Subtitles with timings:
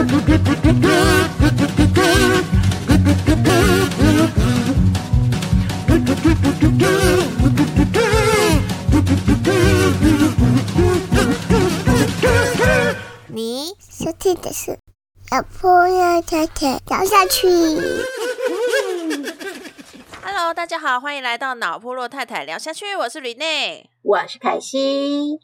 [0.00, 0.06] 你
[13.78, 14.78] 收听的是
[15.30, 17.46] 老婆要太太聊下去。
[20.22, 23.84] Hello，大家好，欢迎来到脑部落太太聊下去，我是 Rene。
[24.00, 25.40] 我是凯西。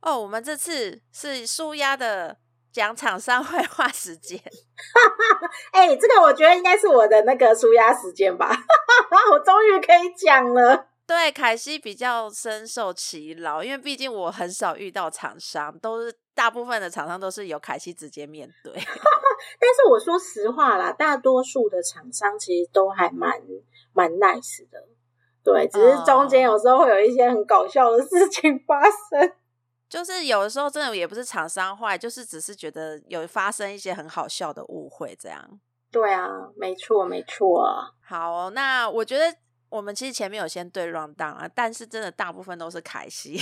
[0.00, 2.38] 哦，我们这次是舒压的
[2.72, 4.40] 讲厂商坏话时间。
[5.72, 8.48] 哎、这个我觉得应该是我的那个舒压时间吧，
[9.32, 10.86] 我终于可以讲了。
[11.06, 18.72] 对，凯西比较深受其劳，因为毕竟我很少遇到厂商，都是大部分的厂商都是由凯西直接面对。
[19.60, 23.30] 但是我说实话啦，大多数的厂商其实都还蛮
[23.92, 24.88] 蛮 nice 的，
[25.44, 29.32] 对，只是中间有时候会有一些很搞笑的事情发生。
[29.92, 35.60] 就是有的时候真的也不是厂商坏，就是只是觉得有发生一些很好笑的误会这样。
[35.90, 37.68] 对啊，没错没错。
[38.00, 39.36] 好哦、那我觉得
[39.68, 43.38] 我们其实前面有先对 round down 啊，但是真的大部分都是凯西。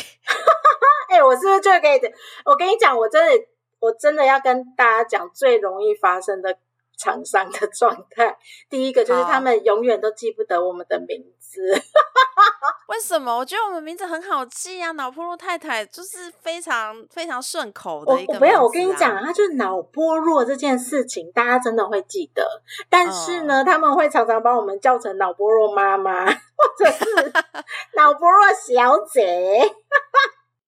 [1.08, 2.00] 哎、我是不是就可以？
[2.44, 3.47] 我跟你讲，我真的
[3.78, 6.58] 我真的要跟大家讲最容易发生的
[7.01, 8.37] 厂商的状态。
[8.69, 11.61] 第一个就是他们永远都记不得我们的名字。
[12.89, 13.37] 为什么？
[13.39, 22.45] 我觉得我们名字很好记啊，脑波弱太太就是非常非常顺口的一个、我没有，我跟你讲，，他就是脑波弱这件事情，大家真的会记得。
[22.89, 26.34] 但是呢，他们会常常把我们叫成脑波弱妈妈，或
[26.78, 27.33] 者是
[27.95, 29.75] 脑波弱小姐。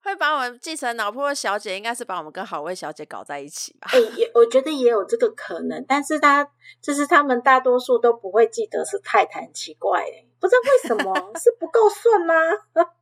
[0.02, 3.88] 会把我们继承老破路小姐，应该是把我们跟好味小姐搞在一起吧？
[3.92, 6.48] 哎、也我觉得也有这个可能，但是他
[6.80, 12.34] 就是他们大多数都不会记得是太太，很奇怪哎，不知道为什么是不够顺吗？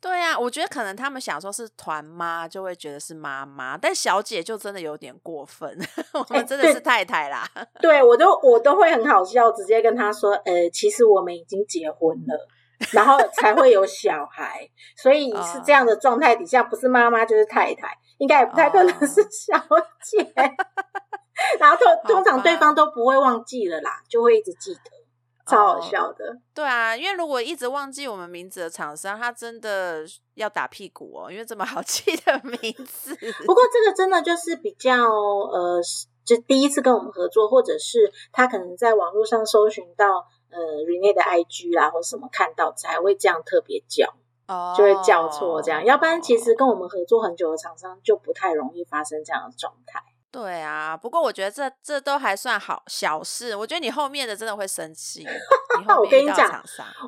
[0.00, 5.78] 对啊，我觉得可能他们想说是团妈，就会觉得是妈妈，但小姐就真的有点过分，
[6.14, 7.48] 我们真的是太太啦。
[7.80, 12.48] 对我都我都会很好笑，直接跟他说，呃，其实我们已经结婚了。
[12.90, 19.56] 然后才会有小孩，所以是这样的状态底下，不是妈妈就是太太，应该也不太可能是小
[20.02, 20.32] 姐。
[21.58, 24.80] 然后通通常对方都不会忘记了啦，就会一直记得，
[25.46, 26.36] 超好笑的。
[26.54, 30.04] 对啊，因为如果一直忘记我们名字的厂商，他真的
[30.34, 33.16] 要打屁股哦，因为这么好记的名字。
[33.44, 35.80] 不过这个真的就是比较呃，
[36.24, 44.06] 就第一次跟我们合作，或者是他可能在网络上搜寻到呃 Rene 的 IG 啦，或什么看到才会这样特别叫，
[44.46, 45.84] 哦就会叫错这样。
[45.84, 50.00] 要不然其实跟我们合作很久的厂商就不太容易发生这样的状态。
[50.30, 53.54] 对啊，不过我觉得这这都还算好小事。
[53.54, 55.26] 我觉得你后面的真的会生气。
[55.98, 56.62] 我跟你讲，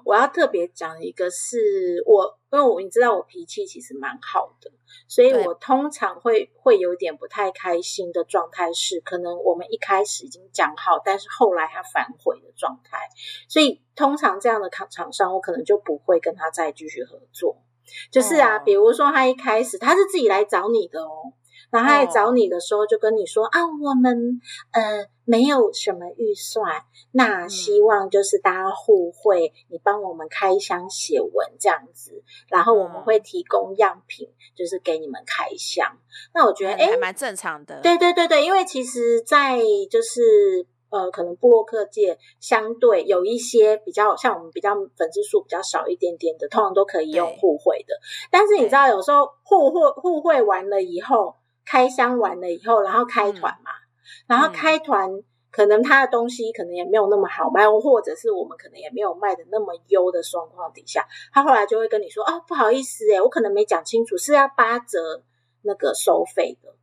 [0.04, 4.70] 我要特别讲一个是我，因为我你知道我脾气其实蛮好的，
[5.08, 13.08] 所以我通常会会有点不太开心的状态是，可能我们一开始已经讲好，但是后来他反悔的状态，
[13.48, 17.56] 所以通常这样的厂厂商，我可能就不会跟他再继续合作。
[18.12, 21.32] 就是啊，哦比如说他一开始他是自己来找你的哦。
[21.74, 24.40] 然后他来找你的时候，就跟你说、啊，我们
[24.70, 35.98] 呃没有什么预算，那希望就是大家互惠，你帮我们开箱写文这样子，然后我们嗯会提供样品，就是给你们开箱。
[36.32, 37.80] 那我觉得，哎、嗯还蛮正常的。
[37.80, 39.58] 对对对对，因为其实，在
[39.90, 47.98] 就是呃，可能布洛克界相对有一些比较像我们比较粉丝数比较少一点点的，通常都可以用互惠的。
[48.30, 53.70] 但是你知道，有时候互惠互惠完了以后，开箱完了以后，然后开团嘛，
[54.26, 55.22] 然后嗯开团。
[55.56, 65.22] 可能他的东西可能也没有那么好卖，或者是我们可能也没有卖的那么优的状况底下，他后来就会跟你说：“哦，不好意思，诶我可能没讲清楚，是要八折
[65.62, 66.74] 那个收费的。”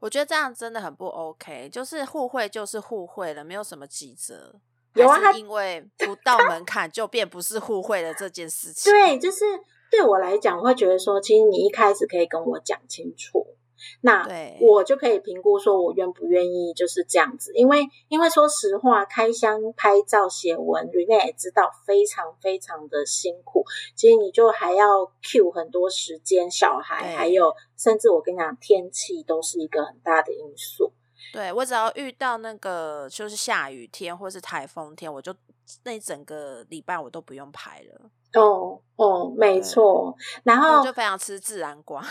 [0.00, 4.56] 我觉得这样真的很不 OK，就是互惠就是互惠了，没有什么几折。
[4.94, 8.92] 有啊因为不到门槛就变不是互惠的这件事情。
[8.92, 9.44] 对，就是
[9.92, 13.43] 对我来讲，我会觉得说，其实你一开始可以跟我讲清楚，
[14.00, 17.52] 那对我就可以评估说我愿不愿意就是这样子。
[17.54, 23.64] 因为因为说实话，开箱、拍照、写文，Rene 也知道非常非常的辛苦。
[23.94, 30.92] 其实你就还要 Q 很多时间，小孩对还有甚至我跟你讲，天气都是一个很大的因素。
[31.32, 35.34] 对我只要遇到那个就是下雨天或是台风天，我就
[35.82, 38.10] 那一整个礼拜我都不用拍了，
[38.40, 40.14] 哦哦，没对错。
[40.44, 42.04] 然我后就非常吃自然光。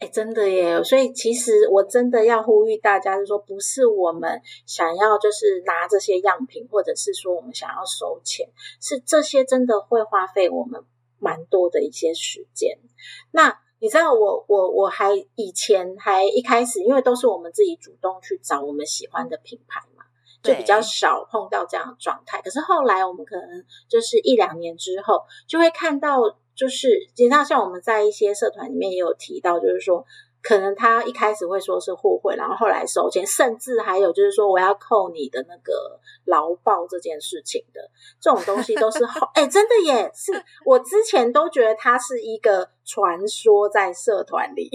[0.00, 0.82] 哎，真的耶！
[0.82, 8.50] 所以其实我真的要呼吁大家，就是说，不是我们想要就是拿这些样品，或者是说我们想要收钱，
[8.80, 10.82] 是这些真的会花费我们
[11.18, 12.78] 蛮多的一些时间。
[13.30, 20.04] 那你知道我我我还以前还一开始，因为都是我们自己主动去找我们喜欢的品牌嘛，
[20.42, 22.42] 就比较少碰到这样的状态。
[22.42, 26.18] 可是后来我们可能就是一两年之后，就会看到，
[26.54, 30.04] 就是实际上像我们在一些社团里面也有提到，就是说。
[30.46, 37.80] 可能他一开始会说是互惠，然后后来收钱，甚至还有就是说我要扣你的那个劳报这件事情的，
[38.20, 40.10] 这种东西都是后 哎，真的耶！
[40.14, 40.32] 是
[40.66, 44.70] 我之前都觉得它是一个传说在社团里，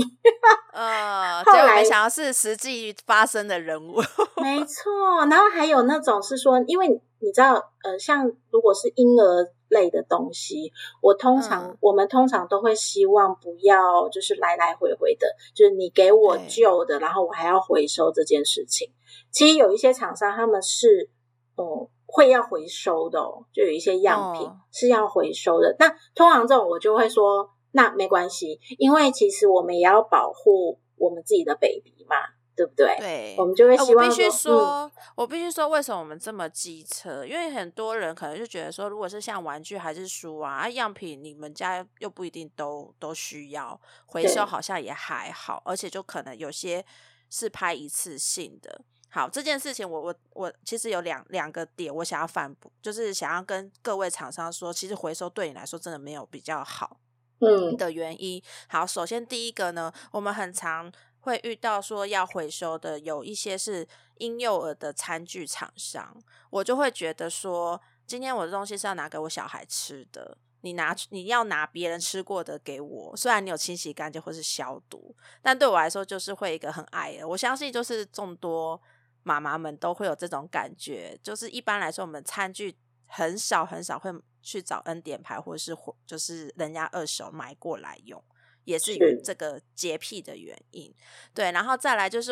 [0.73, 4.01] 呃，后来想要是实际发生的人物，
[4.41, 4.91] 没错。
[5.29, 6.87] 然后还有那种是说，因为
[7.19, 7.53] 你知道，
[7.83, 9.47] 呃，像如果是婴儿。
[9.69, 18.91] 类的东西，我通常我们通常都会希望不要就是来来回回的，就是你给我旧的，然后我还要回收这件事情。
[19.31, 21.09] 其实有一些厂商他们是
[21.55, 25.75] 哦会要回收的，哦，就有一些样品是要回收的。
[25.79, 32.15] 那通常这种我就会说，那没关系，因为其实我们也要保护我们自己的 baby 嘛。
[32.59, 32.97] 对不对？
[32.97, 34.05] 对，我们就会希望。
[34.05, 37.25] 我必须说，我必须说，为什么我们这么机车？
[37.25, 46.85] 因为很多人可能就觉得说，如果是像玩具还是书啊，样品你们家又不一定都都需要回收，好像也还好，而且就可能有些
[47.29, 48.81] 是拍一次性的。
[49.09, 56.99] 好，这件事情我我我其实有两两个点，我想要反驳，就是想要跟各位厂商说，其实回收对你来说真的没有比较好，
[57.39, 58.43] 嗯的原因。
[58.67, 60.91] 好，首先第一个呢，我们很常。
[61.21, 63.87] 会遇到说要回收的有一些是
[64.17, 66.15] 婴幼儿的餐具厂商，
[66.49, 77.27] 我就会觉得说，今天我的东西是要拿给我小孩吃的，你拿你要拿别人吃过的给我，虽然你有清洗干净或是消毒，但对我来说就是会一个很爱的。
[77.27, 78.81] 我相信就是众多
[79.23, 84.11] 妈妈们都会有这种感觉，就是一般来说我们餐具很少很少会
[84.41, 85.75] 去找恩典牌或者是
[86.05, 88.23] 就是人家二手买过来用。
[88.69, 90.93] 也是有这个洁癖的原因，
[91.33, 92.31] 对，然后再来就是，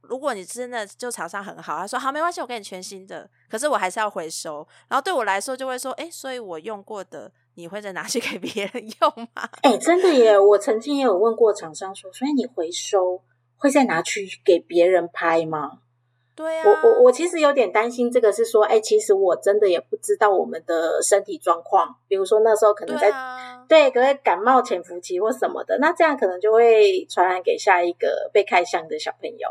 [0.00, 9.48] 如果你真的就厂商很好，他说好没关系，我给你全新的，可是我还是要回收，然后对我来说就会说，哎，所以我用过的你会再拿去给别人用吗？
[9.62, 13.22] 哎，真的耶，我曾经也有问过厂商说，所以你回收
[13.56, 15.78] 会再拿去给别人拍吗？
[16.36, 23.10] 对啊，我我我其实有点担心，这个是说，哎，其实我真的也不知道我们的身体状况，比如说那时候可能在
[23.66, 29.48] 对，可能感冒潜伏期或什么的，那这样可能就会传染给下一个被开箱的小朋友。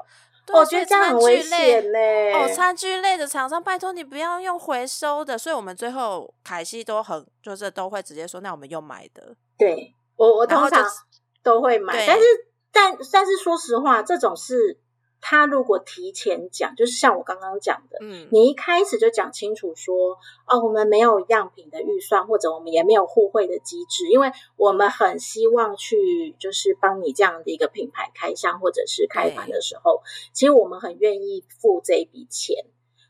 [0.53, 1.99] 我觉得这样很危险呢。
[2.35, 9.35] 哦，餐具类的厂商，拜托你不要用回收的，所以我们最后凯西都很就是都会直接说，那我们用买的。
[9.57, 10.85] 对，我我通常
[11.41, 12.23] 都会买，但是
[12.71, 14.77] 但但是说实话，这种是。
[15.27, 32.63] 他如果提前讲，就是像我刚刚讲的，嗯，你一开始就讲清楚说，哦，我们没有样品的预算，或者我们也没有互惠的机制，因为我们很希望去就是帮你这样的一个品牌开箱或者是开盘的时候，其实我们很愿意付这一笔钱。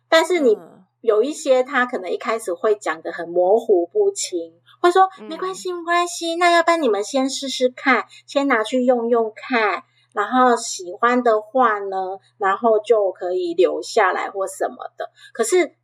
[0.08, 0.58] 但是你
[1.02, 9.84] 有一些他可能一开始会讲的很模糊不清，会说没关系没关系，那要不然你们先试试看，先拿去用用看。
[10.16, 11.98] 然后喜欢的话呢，
[12.38, 15.12] 然后就可以留下来或什么的。
[15.34, 15.76] 可是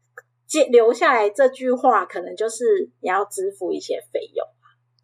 [0.48, 4.48] 接留下来这句话，可能就是你要支付一些费用。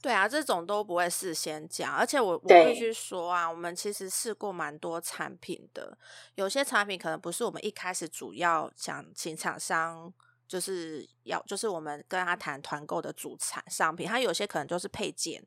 [0.01, 1.93] 对啊，这种都不会事先讲。
[1.93, 5.97] 而且我我必须说啊，我们其实试过蛮多产品的，
[6.35, 10.13] 有些产品可能不是我们一开始主要想请厂商
[10.47, 15.45] 就是要，就是我们跟他谈团购的主产商品，它有些可能就是配件。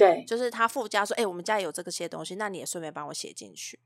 [0.00, 3.78] 对，就是他附加说，哎，我们家有这个些东西，那你也顺便帮我写进去。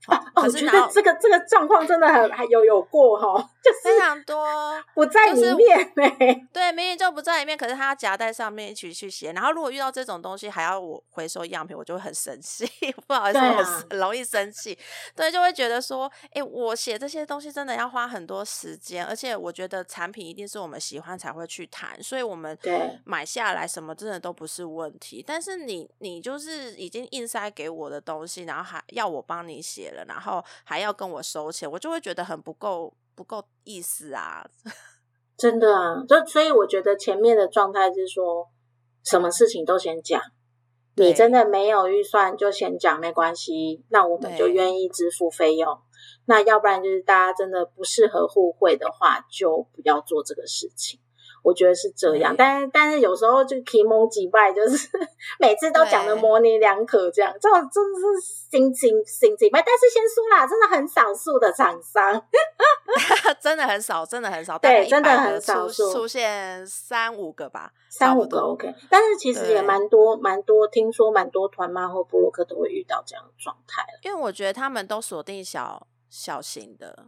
[0.08, 4.46] 哦，我觉得这个这个状况真的很还有有过哈， 就非常多
[4.94, 6.04] 不在里面呢。
[6.50, 9.30] 对，明明就不在里面，可是他要夹在上面一起去写。
[9.32, 12.66] 然后如果遇到这种东西还要我回收样品，我就会很生气。
[13.06, 14.76] 不好意思，我很容易生气。
[15.14, 22.58] 对，就会觉得说，哎，我写这些东西真的要花很多时间，而且我觉得产品一定是我们喜欢才会去谈，所以我们
[23.04, 25.22] 买下来什么真的都不是问题。
[25.26, 29.89] 但是你你就是已经硬塞给我的东西，然后还要我帮你写。
[29.90, 34.44] 了，然后还要跟我收钱，我就会觉得很不够不够意思啊！
[35.36, 38.48] 真的啊，就所以我觉得前面的状态是说，
[39.02, 40.20] 什么事情都先讲，
[40.96, 45.78] 你真的没有预算就先讲，没关系，那我们就愿意支付费用。
[46.26, 51.00] 那要不然就是大家真的不适合互惠的话，就不要做这个事情。
[51.42, 52.34] 我觉得是这样。
[52.36, 54.88] 但是但是有时候就提蒙几败，就是
[55.38, 58.20] 每次都讲的模棱两可，这样这种真的是
[58.50, 59.62] 心情心情败。
[59.64, 62.22] 但是先说啦，真的很少数的厂商，
[63.40, 68.74] 真的很少，真的很少，对，真的很少数出现三五个吧，三五个 OK。
[68.88, 77.06] 但是其实也蛮多蛮多，听说蛮多团妈或布洛克都会遇到这样的状态因为我觉得他们都锁定小小型的。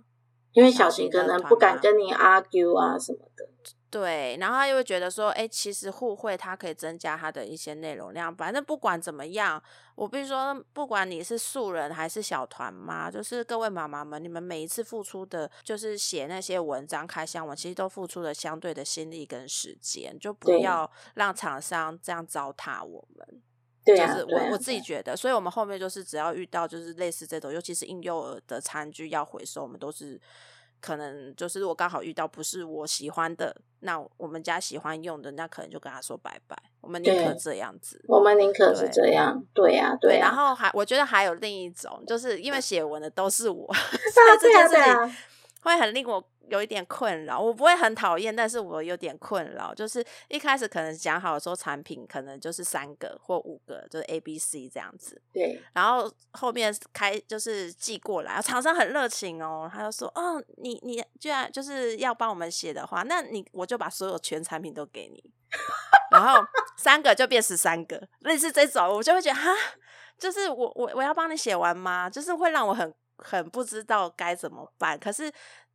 [0.53, 3.49] 因为小型可能不敢跟你 argue 啊什么的，
[3.92, 8.34] 对，然后他又会觉得说，哎，其实互惠它可以增加它的一些内容量。
[8.34, 9.62] 反正不管怎么样，
[9.94, 23.42] 我必须说，不管你是素人还是小团妈，就是各位妈妈们，你们每一次付出的，就是写那些文章、开箱文，其实都付出了相对的心力跟时间，就不要让厂商这样糟蹋我们。
[23.84, 30.18] 对就是我我自己觉得，所以我们后面就是只要遇到就是类似这种，尤其是婴幼儿的餐具要回收，我们都是
[30.83, 36.55] 可能就是如果刚好遇到不是我喜欢的，那我们家喜欢用的，那可能就跟他说拜拜。
[36.83, 40.19] 我们宁可这样子，我们宁可是这样，对呀，对。
[40.19, 43.67] 然后还我觉得还有另一种，就是因为写文的都是我
[44.41, 45.17] 这件事情
[45.62, 46.23] 会很令我。
[46.49, 55.20] 有一点困扰，我不会很讨厌，但是我有点困扰，就是一开始可能讲好说产品可能就是三个或五个，就是 A、B、C 这样子。
[55.32, 55.62] 对。
[55.72, 65.32] 然后后面开就是寄过来，厂商很热情哦，他就说：“哦，你你居然就是要帮我们写的话，那你我就把所有全产品都给你。”
[66.11, 66.44] 然后
[66.76, 69.50] 三个就变十三个，类似这种，我就会觉得哈，
[70.18, 72.11] 就是我我我要帮你写完吗？
[72.11, 74.99] 就是会让我很很不知道该怎么办。
[74.99, 75.32] 可是。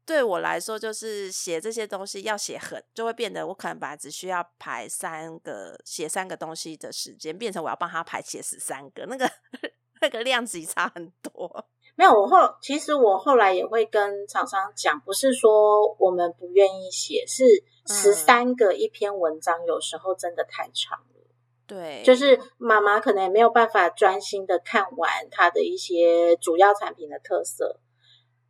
[0.07, 9.29] 对我来说，就是写这些东西要写很，就会变得我可能本来只需要排三个写三个东西的时间，变成我要帮他排写十三个，那个
[10.01, 11.65] 那个量级差很多。
[11.95, 17.43] 没有，我后其实我后来也会跟厂商讲，不是说我们不愿意写，是
[17.85, 21.27] 十三个一篇文章，有时候真的太长了。
[21.67, 27.81] 对，就是妈妈可能也没有办法专心的看完它的一些主要产品的特色。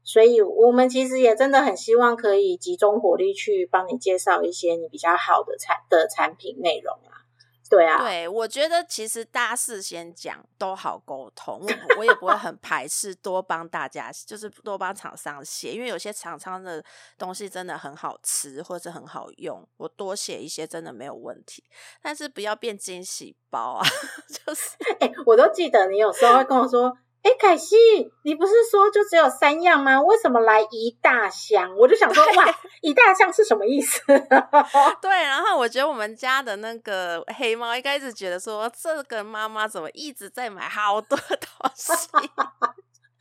[0.08, 7.28] 所以，我们其实也真的很希望可以集中火力去帮你介绍一些你比较好的产的产品内容啊。
[7.70, 16.82] 对啊，对，我觉得其实大家事先讲都好沟通，我我也不会很排斥多帮大家，就是多帮厂商写，因为有些厂商的
[17.18, 21.62] 东西真的很好吃或者很好用，我多写一些真的没有问题。
[22.02, 23.84] 但是不要变惊喜包啊，
[24.32, 26.98] 就是，哎，我都记得你有时候会跟我说。
[27.28, 27.76] 哎，凯西，
[28.24, 30.02] 你不是说就只有三样吗？
[30.02, 31.76] 为什么来一大箱？
[31.76, 32.46] 我就想说，哇，
[32.80, 34.02] 一大箱是什么意思？
[35.02, 41.92] 对，然后我觉得我们家的那个黑猫应该一直觉得说，这个妈妈怎么一直在买好多东西？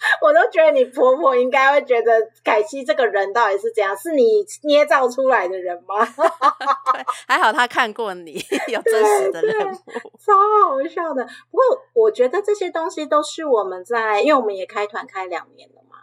[0.23, 2.13] 我都觉得你婆婆应该会觉得
[2.45, 3.97] 凯西这个人到底是怎样？
[3.97, 6.05] 是你捏造出来的人吗？
[6.05, 8.33] 对，还好他看过你
[8.69, 9.73] 有真实的人物，
[10.19, 10.33] 超
[10.69, 11.25] 好笑的。
[11.51, 15.99] 不过我觉得这些东西都是我们在，因为我们也开团开两年了嘛。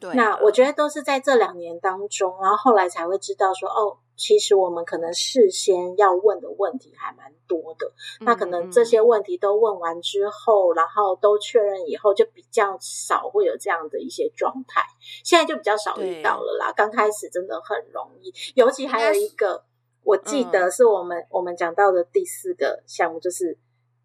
[0.00, 3.98] 对，那我觉得都是在这两年当中，然后后来才会知道说哦。
[4.18, 14.82] 其实我们可能事先要问的问题还蛮多的，那可能这些问题都问完之后，然后都确认以后，就比较少会有这样的一些状态。
[15.24, 16.72] 现在就比较少遇到了啦。
[16.76, 19.64] 刚开始真的很容易，尤其还有一个，
[20.02, 23.56] 我记得是我们我们讲到的第四个项目，就是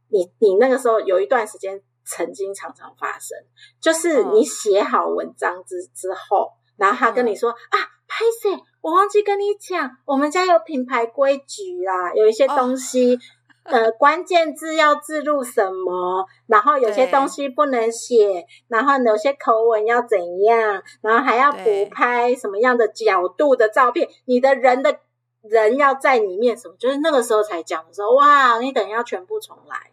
[0.09, 3.35] 你你那个时候有一段时间曾经常常发生，
[3.81, 7.77] 就是你写好文章之之后，然后他跟你说啊，
[8.07, 8.63] 拍摄。
[8.83, 13.17] 我忘记跟你讲，我们家有品牌规矩啦，有一些东西，
[13.63, 24.99] 呃，关键字要置入什么， 然后有些东西不能写，然后有些口吻要怎样，然后还要补拍什么样的角度的照片，你的人的
[25.43, 29.91] 人要在里面，什么就是那个时候才讲的时候，哇，你等要全部重来。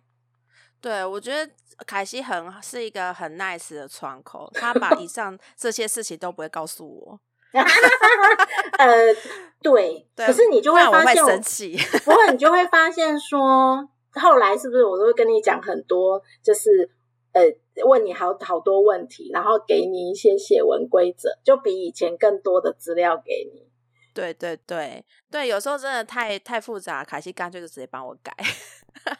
[0.80, 1.52] 对，我觉得
[1.86, 7.20] 凯西很是一个很 nice 的窗口，他把以上这些事情都不会告诉我。
[8.78, 9.14] 呃，
[9.60, 11.76] 对，可是你就会发现，生气。
[12.04, 16.88] 不过你就会发现说，后来是不是我都会跟你讲很多，就是
[17.32, 17.42] 呃，
[17.84, 23.68] 问你好好多问题，然后给你一些写文规则，就比以前更多的资料给你。
[24.14, 28.32] 对对对对，有时候真的太太复杂，凯西干脆就直接帮我改，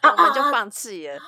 [0.03, 1.19] 我们就放弃了。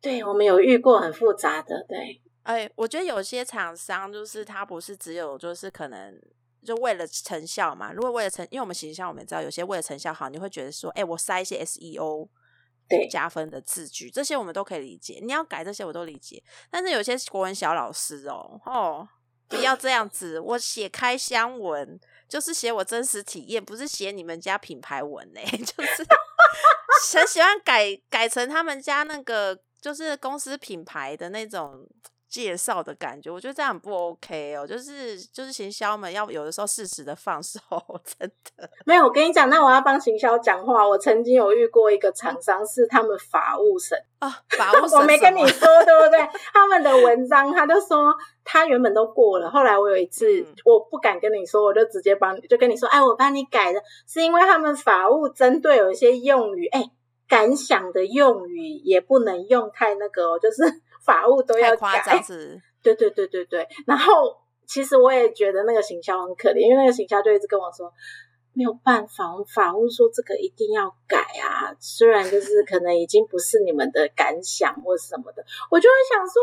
[0.00, 2.20] 对，我们有遇过很复杂的，对。
[2.42, 6.20] 哎，我觉得有些厂商就是他不是只有就是可能。
[6.68, 12.28] 就为了成效嘛，如果为了成，因为我们形象我们知道，有些为了成效好，你会觉得说，哎，我塞一些 SEO
[12.86, 15.18] 对加分的字句，这些我们都可以理解。
[15.22, 19.08] 你要改这些我都理解，但是有些国文小老师哦，哦，
[19.48, 21.98] 不要这样子，我写开箱文
[22.28, 26.06] 就是写我真实体验，不是写你们家品牌文呢， 就是
[27.16, 31.88] 很喜欢改改成他们家那个就是公司品牌的那种。
[32.28, 34.66] 介绍的感觉，我觉得这样很不 OK 哦。
[34.66, 37.58] 就是就是行销们要有的时候适时的放手，
[38.04, 39.04] 真的没有。
[39.04, 40.86] 我跟你讲，那我要帮行销讲话。
[40.86, 44.98] 我曾经有遇过一个厂商，是他们法务省啊，法务 省。
[45.00, 46.28] 我没跟你说对不对？
[46.52, 49.50] 他们的文章，他就说他原本都过了。
[49.50, 50.26] 后来我有一次，
[50.64, 56.84] 我不敢跟你说，我就直接帮，就跟你说，哎，我帮你改的，是因为他们法务针对有一些用语，哎，
[57.26, 60.62] 感想的用语也不能用太那个哦，就是。
[61.08, 62.22] 法务都要改，
[62.84, 63.66] 对对对对对。
[63.86, 64.36] 然后
[64.66, 67.90] 其实我也觉得那个行销很可怜，因为那个行销就一直跟我说
[68.52, 71.72] 没有办法，我们法务说这个一定要改啊。
[71.80, 76.42] 虽然就是可能已经不是你们的感想或什么的，我就会想说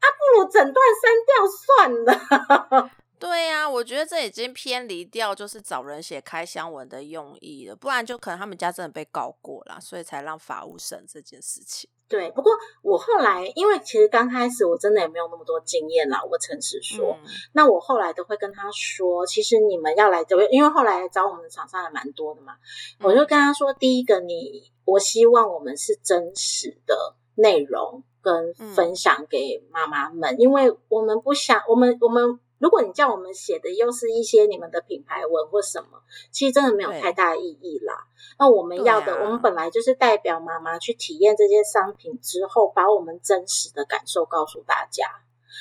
[0.00, 2.90] 啊，不如整段删掉算了。
[3.18, 11.90] 对呀，我觉得这已经偏离掉就是找人写开箱文的用意了，不然就可能他们家真的被告过了，所以才让法务审这件事情。
[12.08, 17.18] 对，不过我后来，因为其实刚开始我真的也没有那么多经验啦，我诚实说，
[17.52, 22.54] 那我后来都会跟他说，其实你们要来这边，因为后来找我们的厂商还蛮多的嘛，
[23.00, 32.38] 我就跟他说，第一个，你我希望我们是真实的内容跟分享给妈妈们，因为我们不想，我们我们。
[32.58, 36.00] 如果你叫我们写的又是一些你们的品牌文或什么，
[36.30, 37.94] 其实真的没有太大意义啦。
[38.38, 45.06] 那我们要的，我们本来就是代表妈妈去体验这些商品之后，把我们真实的感受告诉大家。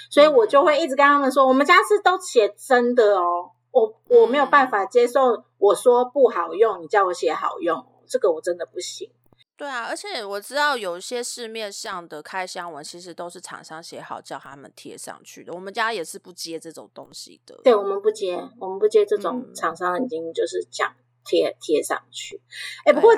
[0.10, 9.12] 所以我就会一直跟他们说，我们家是都写真的哦，我我没有办法接受我说不好用，你叫我写好用，这个我真的不行。
[9.58, 15.52] 对啊，而且我知道有些市面上的开箱文，其实都是厂商写好叫他们贴上去的。
[15.52, 17.60] 我们家也是不接这种东西的。
[17.64, 20.94] 对，我们不接，我们不接这种厂商已经就是讲
[21.26, 22.40] 贴贴上去。
[22.86, 23.14] 哎，不过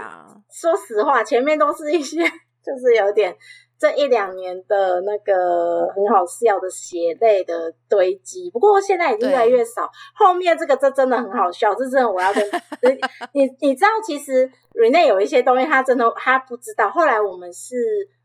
[0.50, 2.18] 说实话，前面都是一些
[2.64, 3.38] 就是有点。
[3.80, 9.90] 这一两年的那个很好笑的血泪的堆积，不过现在已经越来越少。
[10.14, 12.44] 后面这个这真的很好笑，这真的我要跟
[13.32, 16.90] 你你知道，其实 Rene 有一些东西他真的他不知道。
[16.90, 17.78] 后来我们是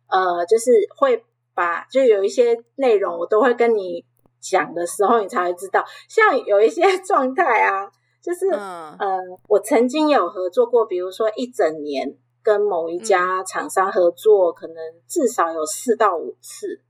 [0.09, 4.05] 呃，就是会把就有一些内容我都会跟你
[4.41, 5.85] 讲的时候，你才会知道。
[6.09, 7.89] 像有一些状态啊，
[8.21, 12.17] 就是呃，我曾经有合作过，比如说一整年。
[12.45, 14.77] 跟某一家厂商合作，可能
[15.09, 16.83] 至少有四到五次。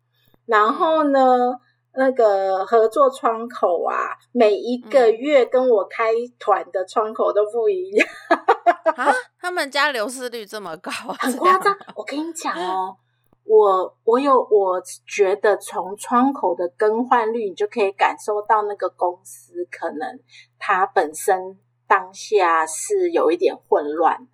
[0.44, 1.58] 然后呢，
[1.94, 8.08] 那个合作窗口啊，每一个月跟我开团的窗口都不一样。
[8.96, 10.90] 啊， 他们家流失率这么高，
[11.20, 11.74] 很夸张。
[11.94, 12.96] 我跟你讲哦，
[13.46, 20.18] 我我有，我觉得从窗口的更换率，你就可以感受到那个公司可能
[20.58, 24.26] 它本身当下是有一点混乱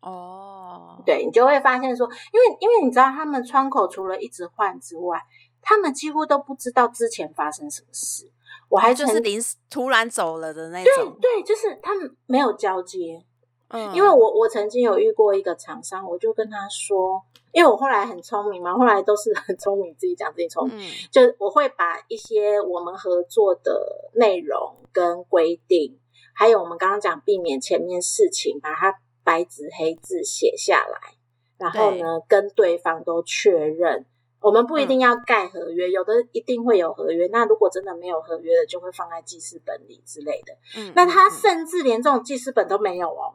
[0.00, 0.08] 的。
[0.08, 5.20] 哦，对你就会发现说，因为因为你知道，他们窗口除了一直换之外，
[5.60, 8.30] 他们几乎都不知道之前发生什么事。
[8.68, 13.24] 我还就是临时突然走了的那种，对对，就是他们没有交接。
[13.68, 17.20] 嗯，因为我我曾经有遇过一个厂商，我就跟他说，
[17.52, 25.98] 因为我后来很聪明嘛，后来都是很聪明，自己讲自己聪明，就我会把一些我们合作的内容跟规定，
[26.32, 28.98] 还有我们刚刚讲避免前面事情，把它。
[29.22, 31.14] 白纸黑字写下来，
[31.58, 34.06] 然后呢，跟对方都确认。
[34.40, 37.26] 我们不一定要盖合约，有的一定会有合约。
[37.30, 40.54] 那如果真的没有合约的，就会放在记事本里之类的。
[40.78, 43.34] 嗯，那他甚至连这种记事本都没有哦。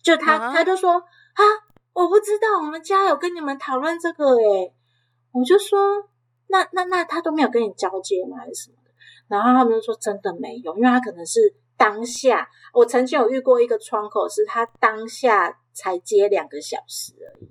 [0.00, 1.42] 就他，他就说啊，
[1.92, 4.72] 我不知道，我们家有跟你们讨论这个诶。
[5.32, 6.08] 我就说，
[6.46, 8.92] 那那那他都没有跟你交接吗，还是什么的？
[9.26, 11.40] 然后他们就说真的没有，因为他可能是。
[11.76, 17.48] 当下，我曾经有遇过一个窗口，是他当下才接两个小时而已，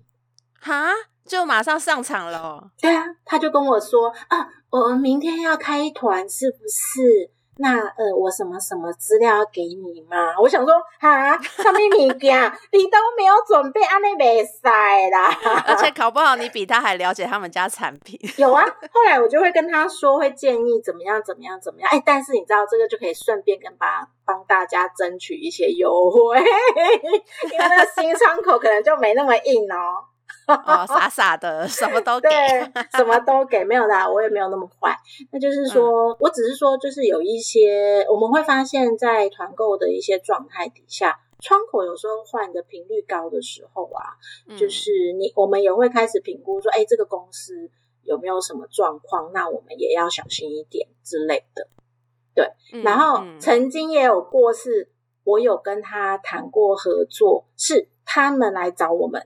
[0.59, 0.91] 哈，
[1.25, 2.71] 就马上上场了。
[2.79, 7.31] 对啊，他就跟我说啊，我们明天要开团，是不是？
[7.57, 10.33] 那呃，我什么什么资料要给你吗？
[10.41, 15.29] 我想说，哈，什么物件 你都没有准备，安尼袂使啦。
[15.67, 18.19] 而且考不好，你比他还了解他们家产品。
[18.37, 21.89] 有啊，后来我就会跟他说，会建议怎么样，怎么样，怎么样。
[21.91, 30.05] 哎，但是你知道，这个就可以顺便跟帮帮大家争取一些优惠， 因为那新窗口可能就没那么硬哦。
[30.47, 32.29] 哦，傻傻的，什么都给，
[32.97, 34.95] 什么都给，没有啦，我也没有那么坏。
[35.31, 44.17] 那就是说，我只是说，就是有一些我们会发现，在团购的一些状态底下，窗口有时候换的频率高的时候啊，
[44.57, 47.69] 就是你我们也会开始评估说，哎，这个公司
[48.03, 49.31] 有没有什么状况？
[49.33, 51.67] 那我们也要小心一点之类的。
[52.35, 52.51] 对，
[52.81, 54.89] 然后曾经也有过是。
[55.25, 59.25] 我有跟他谈过合作，是他们来找我们，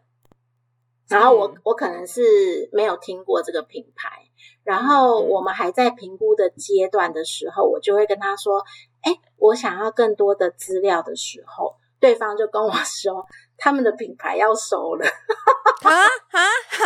[1.10, 4.24] 然后我我可能是没有听过这个品牌，
[4.63, 8.63] 然后我们还在评估的阶段的时候，我就会跟他说
[9.02, 13.26] ：“哎，我想要更多的资料的时候，对方就跟我说
[13.58, 15.06] 他们的品牌要收了。”
[15.84, 16.86] 啊啊啊！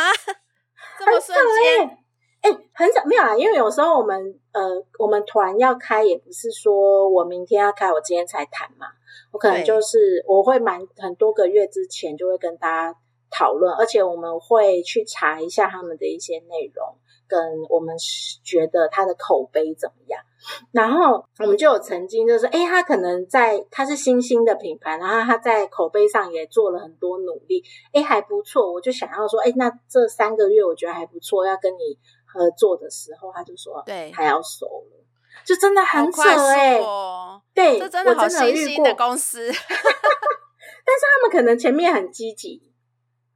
[1.00, 1.98] 这么瞬间。
[2.42, 4.20] 哎，很少没有啊，因为有时候我们
[4.52, 4.62] 呃，
[4.98, 8.88] 我们团要开，也不是说我明天要开，我今天才谈嘛。
[9.32, 13.00] 我可能就是我会蛮很多个月之前就会跟大家
[13.32, 17.39] 讨论，而且我们会去查一下他们的一些内容，跟
[17.70, 17.96] 我们
[18.44, 20.22] 觉得他的口碑怎么样。
[20.72, 27.63] 然后我们就有曾经就是，哎，他可能在他是新兴的品牌，然后他在口碑上也做了很多努力，
[27.94, 28.72] 哎，还不错。
[28.74, 31.98] 我就想要说，哎，那这三个月我觉得还不错，要跟你。
[32.34, 35.06] 合作的时候，他就说：“对，他要收了，
[35.44, 36.80] 就真的很扯哎，
[37.54, 39.48] 对，这真的好新兴的公司。
[39.52, 42.71] 但是他们可能前面很积极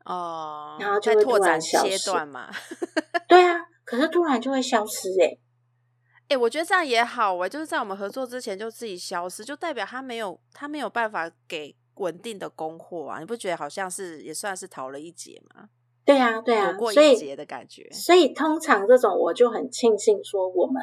[0.06, 2.50] 哦，然后就会拓展阶段嘛。
[3.28, 5.38] 对啊，可是突然就会消失哎，
[6.30, 15.70] 哎，我觉得这样也好哎，就是在我们合作之前就自己消失，就代表他没有他没有办法给稳定的供货啊，你不觉得好像是也算是逃了一劫吗？”
[16.06, 20.82] 对啊，对啊，躲过一劫的感觉，所以通常这种我就很庆幸说，我们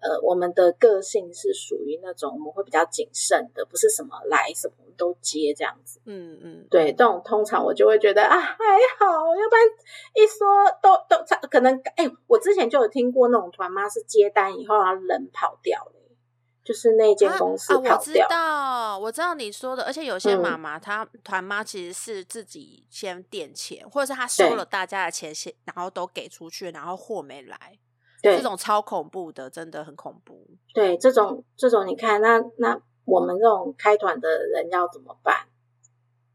[0.00, 6.00] 呃，我们的个性是属于那种我们会比较谨慎的，不是什么来什么都接这样子。
[6.04, 8.54] 嗯嗯，对，这种通常我就会觉得啊还
[8.98, 9.66] 好，要不然
[10.14, 10.46] 一说
[10.82, 15.92] 都都可能哎，我之前就有听过那种团妈是接单以后然后人跑掉了。
[16.64, 27.78] 就是那间公司啊，我知道，我知道你说的，而且有些妈妈她团妈其实是自己先垫钱，或者是她收了大家的钱先，然后都给出去，然后货没来，
[28.30, 30.46] 对，这种超恐怖的，真的很恐怖。
[30.74, 35.46] 对，这种这种，你看，那那我们这种开团的人要怎么办？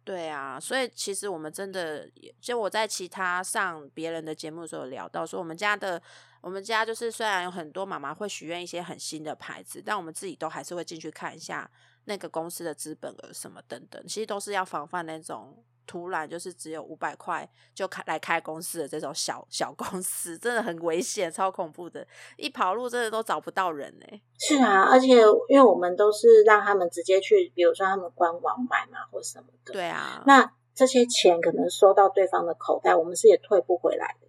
[0.03, 6.01] 对啊，所以其实我们真的，就我在其他上别人的节目的时候聊到，说我们家的。
[6.43, 11.69] 我们家就是虽然有很多妈妈会许愿一些很新的牌子，但我们自己都还是会进去看一下
[12.05, 24.21] 那个公司的资本额什么等等，其实都是要防范那种突然就是只有五百块就开来开公司的这种小小公司，真的很危险，超恐怖的，一跑路真的都找不到人哎。
[24.39, 25.07] 是啊，而且
[25.49, 29.73] 因为我们都是让他们直接去，比如说他们官网买嘛，或什么的。
[29.73, 34.27] 对啊，那这些钱可能收到对方的口袋，我们是也退不回来的。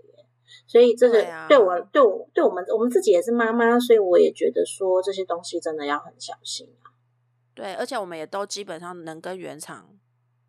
[0.67, 6.91] 所以这个对我对我对我们我们自己也是妈妈，所以我也觉得说这些东西真的要很小心啊。
[7.55, 9.89] 对，而且我们也都基本上能跟原厂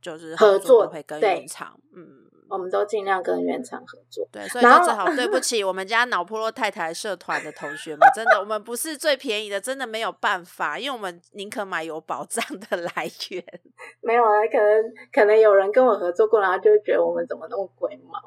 [0.04, 2.20] 就是合作，会跟原厂，嗯。
[2.50, 13.44] 我们都尽量跟原厂合作，对，所以就只好对不起我们家脑破落太太社团的同学们，真的，我们不是最便宜的，真的没有办法，因为我们宁可买有保障的来源。
[14.02, 18.22] 没有啊，可能可能有人跟我合作过，然后就觉得我们怎么那么鬼毛，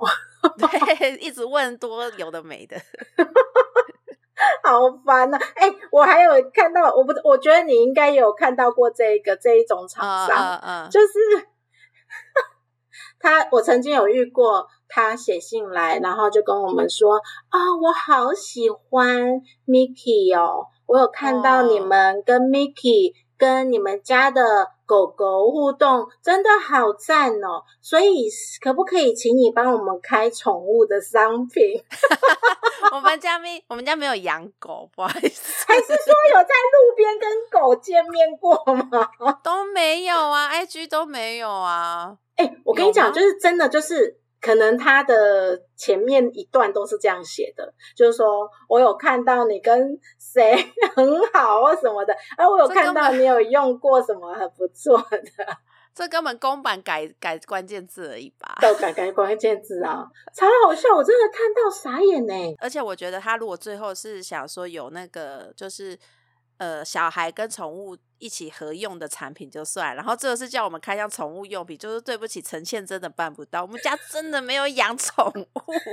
[0.59, 2.77] 对， 一直问多有的没的，
[4.65, 5.39] 好烦呐！
[5.55, 11.47] 哎，我还有看到，我不，我觉得你应该有看到过这个这一种厂商，嗯，就是。
[13.18, 17.16] 他我曾经有遇过，他写信来，然后就跟我们说
[17.48, 24.42] 啊，我好喜欢 Mickey 哦，我有看到你们跟 Mickey 跟你们家的
[24.87, 28.29] 狗狗互动，真的好赞哦，所以
[28.61, 31.83] 可不可以请你帮我们开宠物的商品？
[32.92, 35.64] 我们家没，我们家没有养狗，不好意思。
[35.66, 39.11] 还是说有在路边跟狗见面过吗？
[39.42, 42.16] 都没有啊，IG 都没有啊。
[42.37, 50.55] 哎，我跟你讲，就是真的，就是可能他的前面一段都是这样写的，就是说我有看到你跟谁
[50.94, 55.20] 很好或什么的，而我有看到你有用过什么很不错的，
[55.94, 58.59] 这根本公版改改关键字而已吧？
[58.61, 62.35] 都改改关键字啊，超好笑，我真的看到傻眼呢。
[62.59, 65.99] 而且我觉得他如果最后是想说有那个，就是
[66.59, 67.97] 呃，小孩跟宠物。
[68.19, 75.47] 一起合用的产品就算，然后这个是叫我们开箱宠物用品，就是对不起，陈倩真的办不到，我们家真的没有养宠 物。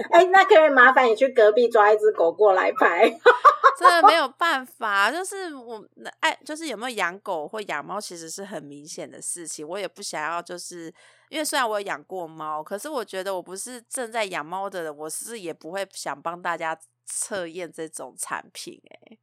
[0.09, 3.09] 哎，那可以麻烦你去隔壁抓一只狗过来拍，
[3.77, 5.85] 真的没有办 法，就是我
[6.21, 9.67] 哎，就是有没有养狗或养猫，其实是很明显的事情。
[9.67, 10.85] 我也不想要，就是
[11.27, 19.17] 因为虽然我有养过猫，可是我觉得我不是正在养猫的人，我是也不会想帮大家测验这种产品，哎。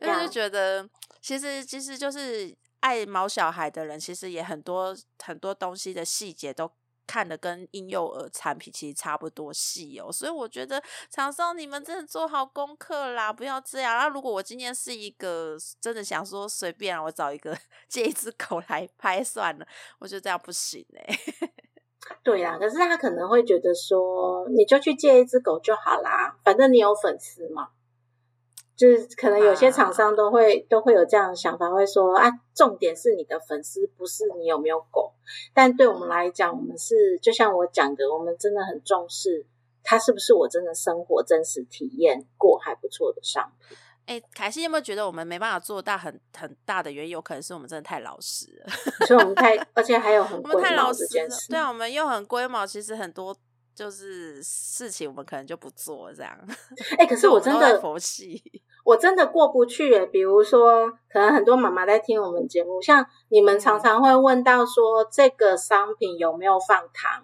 [0.00, 0.88] 因为就觉得，
[1.20, 6.70] 其实其实就是爱毛小孩的人，其实也很多很多东西的细节都
[7.06, 13.96] 看的跟婴幼儿产品其实差不多细哦，所以我觉得厂商你们真的做好功课啦，不要这样。
[13.98, 17.56] 那如果我今天是一个真的想说随便我找一个
[17.88, 19.66] 借一只狗来拍算了，
[19.98, 21.18] 我觉得这样不行哎。
[22.22, 27.68] 对呀，可是他可能会觉得说，你就去借一只狗就好啦，反正你有粉丝嘛。
[28.78, 35.12] 就是可能有些厂商都会都会有这样的想法，会说啊，重点是你的粉丝，不是你有没有狗。
[35.52, 39.44] 但对我们来讲，我们是就像我讲的，我们真的很重视
[39.82, 43.76] 它是不是我真的生活真实体验过还不错的商品。
[44.06, 48.72] 哎，凯西有没有觉得我们没办法做大很很大的原因，有可能是我们真的太老实了，
[49.06, 51.28] 所以我们太 而且还有很我们太老实了。
[51.48, 53.36] 对啊，我们又很龟毛，其实很多。
[53.78, 56.36] 就是事情，我们可能就不做这样。
[56.98, 58.42] 哎，可是 我真的佛系，
[58.84, 60.04] 我真的过不去。
[60.06, 67.22] 比如说，可能很多妈妈在听我们节目，像你们常常会问到说，这个商品有没有放糖？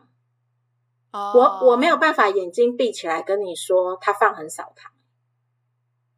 [1.34, 4.92] 我我没有办法眼睛闭起来跟你说，它放很少糖。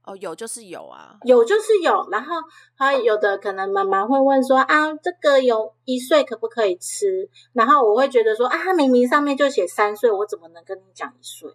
[0.07, 2.09] 哦，有就是有啊，有就是有。
[2.11, 2.37] 然后
[2.77, 7.29] 还有的可能妈妈会问说啊，这个有一岁可不可以吃？
[7.53, 11.51] 然后我会觉得说啊，明明上面就写三岁，我怎么能跟你讲一岁？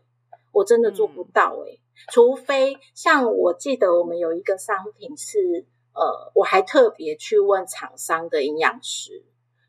[0.51, 1.79] 我真的做不到诶
[2.11, 9.23] 除非像我记得我们有一个商品是呃，我还特别去问厂商的营养师，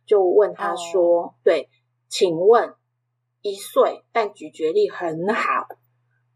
[0.07, 1.68] 就问他说，对，
[2.09, 2.75] 请问
[3.42, 5.68] 一岁但咀嚼力很好，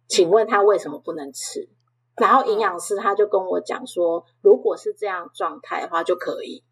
[0.06, 1.68] 请问他为什么不能吃？
[2.16, 6.62] 然后营养师他就跟我讲说，如果是这样状态的话就可以，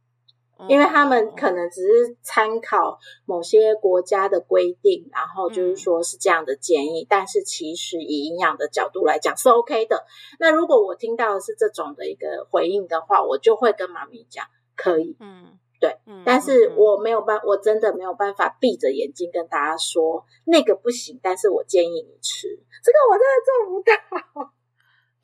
[0.69, 10.07] 因为他们可能只是参考某些国家的规定，然后就是说是这样的建议，但是其实以营养的角度来讲是 OK 的。
[10.39, 22.49] 那如果我听到的是这种的一个回应的话，我就会跟妈咪讲可以，嗯，对，但是我没有办，我真的没有办法闭着眼睛跟大家说那个不行，但是我建议你吃。
[22.83, 24.54] 这个，我真的做不到。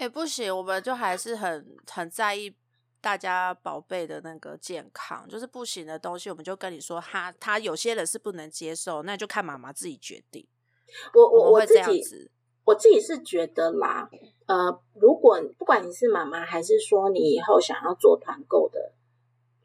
[0.00, 2.50] 哎，不行，我们就还是很很在意
[3.02, 10.46] 大家宝贝的那个健康，就是不行的东西，我们就跟你说，他他有些人是不能接受，那就看妈妈自己决定。
[11.12, 12.30] 我我我自己，
[12.64, 14.08] 我自己是觉得啦，
[14.46, 18.92] 呃，如果不管你是妈妈，还是说你以后想要做团购的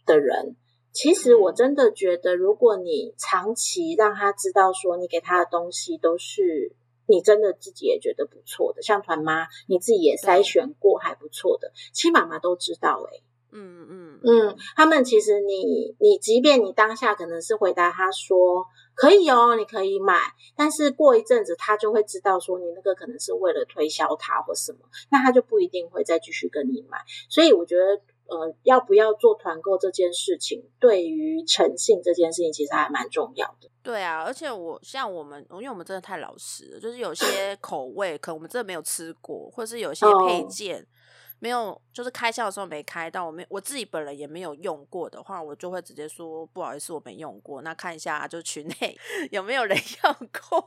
[0.05, 0.57] 的人，
[0.91, 6.75] 其实我真的觉得，如果你长期让他知道说，你给他的东西都是。
[7.07, 20.17] 你真的自己也觉得不错的，像团妈，你自己也筛选过还不错的，亲妈妈都知道哎，嗯嗯嗯，他们其实你你即便你当下可能是回答他说可以哦，你可以买，
[20.55, 28.01] 但是过一阵子他就会知道说你那个可能是为了推销他或什么，那他就不一定会再继续跟你买，所以我觉得。
[28.27, 33.69] 呃，要不要做团购这件事情，对于诚信这件事情，其实还蛮重要的。
[33.85, 40.85] 对啊，而且我像我们，因为我们真的太老实了，就是有些 口味，可能我们真的没有吃过，或者是有些配件
[41.39, 47.61] 没有，就是开箱的时候没开到，我没我自己本人也没有用过的话，我就会直接说不好意思，我没用过。
[47.61, 48.97] 那看一下就群内
[49.31, 50.13] 有没有人 用
[50.49, 50.59] 过，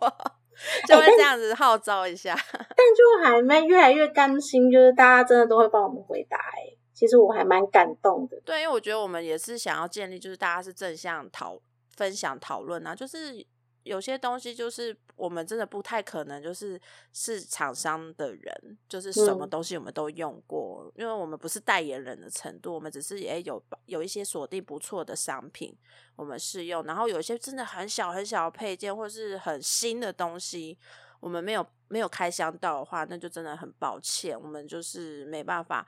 [0.87, 2.39] 就会这样子号召一下。
[2.53, 6.77] 但就还没越来越甘心，就是大家真的都会帮我们回答哎。
[6.95, 11.57] 其实我还蛮感动的，对，因为我觉得我们也是想要建立，就是大家是正向讨
[11.99, 13.45] 分享讨论啊，就是
[13.83, 16.81] 有些东西就是我们真的不太可能，就是
[17.13, 25.77] 是厂商的人，就是什么东西我们都用过，因为我们不是代言人的程度，我们只是也有有一些锁定不错的商品
[26.15, 30.79] 我们试用，然后有一些真的很小很小的配件或是很新的东西，
[31.19, 35.85] 我们没有没有开箱到的话，那就真的很抱歉，我们就是没办法。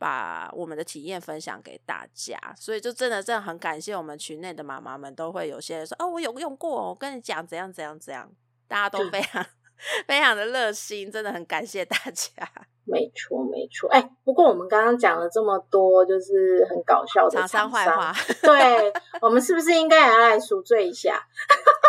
[0.00, 8.32] 把我们的体验分享给大家，所以就真的真的很感谢我们群内的妈妈们，都会有些人说：“哦，我有用过，我跟你讲怎样怎样怎样。”
[8.66, 9.44] 大家都非常
[10.08, 12.50] 非常的热心，真的很感谢大家。
[12.88, 13.90] 没错，没错。
[13.90, 21.22] 哎，不过我们刚刚讲了这么多，就是很搞笑的厂商坏话， 对我们是不是应该也要来赎罪一下？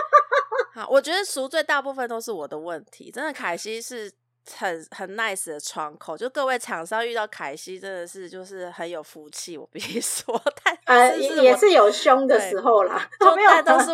[0.76, 4.12] 好，我觉得赎罪大部分都是我的问题，真的，凯西是。
[4.58, 13.92] 很很 nice 的窗口，就各位厂商遇到凯西真的是就是很有福气，我必须说， 但呃也也是有凶的时候啦， 没有都是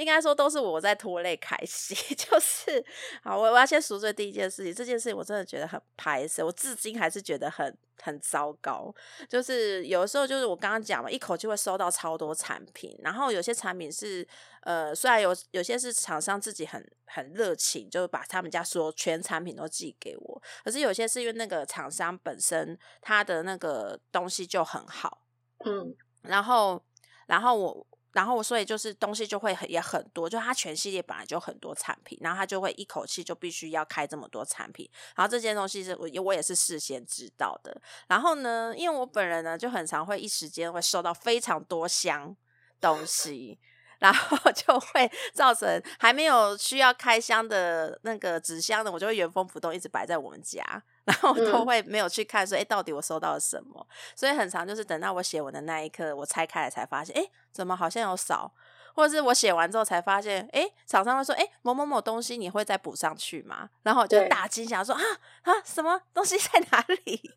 [0.00, 2.84] 应该说都是我在拖累凯西， 就是
[3.22, 7.76] 好，我我要先赎罪第一件事情，这件事情我真的觉得很排斥，我至今还是觉得很。
[8.02, 8.90] 很糟糕，
[9.28, 14.26] 就是有的时候就是我刚刚讲嘛，一口气会收到超多产品，然后有些产品是
[14.62, 25.26] 呃，虽然有有些是厂商自己很很热情，就把他们家所有全产品都寄给我，可是有些是因为那个厂商本身他的那个东西就很好，
[25.66, 26.82] 嗯，然后
[27.26, 34.88] 然后我然后所以就是东西就会也很多，就它全系列本来就很多产品，然后它就会一口气就必须要开这么多产品。
[35.14, 37.80] 然后这件东西是我我也是事先知道的。
[38.08, 42.36] 然后呢，因为我本人呢就很常会一时间会收到非常多箱
[42.80, 43.58] 东西。
[44.00, 45.68] 然后就会造成
[45.98, 50.62] 还没有需要开箱的那个纸箱的，我就会原封不动一直摆在我们家，
[51.10, 53.84] 然后都会没有去看说，哎，到底我收到了什么？
[54.14, 58.52] 所以很长就是等到我写完的那一刻，我拆开来才发现，哎，怎么好像有少？
[58.94, 63.70] 或者是我写完之后才发现，哎，厂商会说，哎，某某某东西你会再补上去吗？
[63.82, 65.02] 然后我就大惊想说，啊
[65.42, 67.34] 啊，什么东西在哪里？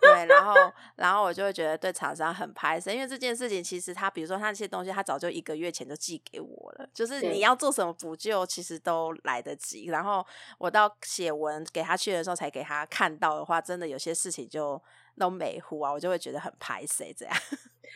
[0.00, 0.54] 对，然后，
[0.96, 9.86] 然后我就会觉得对厂商很拍摄，因为这件事情其实他，比如说他那些东西，他早就一个月前就寄给我了，就是你要做什么补救，其实都来得及。
[9.86, 10.24] 然后
[10.58, 14.80] 我到写文给他去的时候，才给他看到的话，真的有些事情就
[15.18, 17.34] 都没糊啊，我就会觉得很拍谁这样。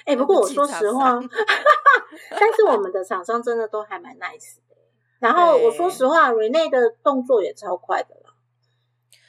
[0.04, 1.18] 哎，不过我说实话，
[2.30, 4.76] 但是我们的厂商真的都还蛮 nice 的。
[5.20, 8.16] 然后我说实话，Rene 的动作也超快的。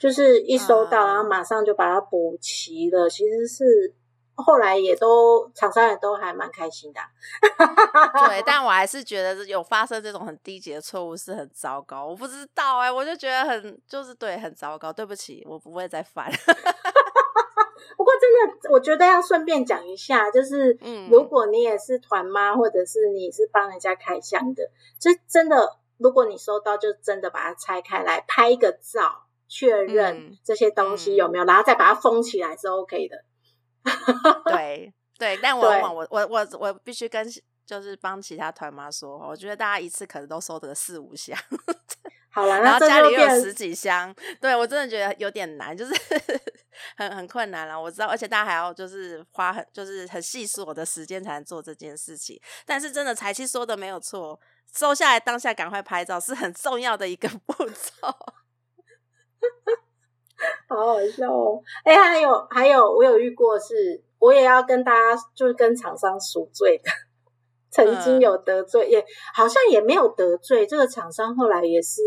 [0.04, 3.10] 就是一收到，然后马上就把它补齐了。
[3.10, 3.94] 其实是
[4.36, 7.00] 后来也都厂商也都还蛮开心的。
[8.28, 12.06] 对，但我还是觉得有发生这种很低级的错误是很糟糕。
[12.06, 14.92] 我不知道哎，我就觉得很就是对，很糟糕。
[14.92, 16.30] 对不起，我不会再犯。
[17.96, 29.23] 不过真的，我觉得要顺便讲一下，就是嗯，如果你也是团妈，或者是你是帮人家开箱的，就真的，如果你收到，就真的把它拆开来拍一个照。
[29.56, 33.24] 确认这些东西有没有，然后再把它封起来是 OK 的。
[34.50, 37.24] 对对，但我我我我我必须跟
[37.66, 41.38] 就是帮其他团妈说，我觉得大家一次可能都收得四五箱，
[42.32, 44.12] 好了， 然后家里有十几箱，
[44.42, 45.94] 对我真的觉得有点难，就是
[46.98, 47.80] 很很困难了。
[47.80, 52.42] 我知道，而且大家还要就是花很就是很细琐的时间才能做这件事情。
[52.66, 54.40] 但是真的财气说的没有错，
[54.76, 58.43] 收下来当下赶快拍照是很重要的一个步骤。
[60.68, 61.62] 好好笑哦！
[61.84, 66.92] 哎，还有还有，我有遇过，是我也要跟大家就是跟厂商赎罪的，
[67.72, 70.68] 曾经有得罪，也好像也没有得罪。
[70.68, 72.02] 这个厂商后来也是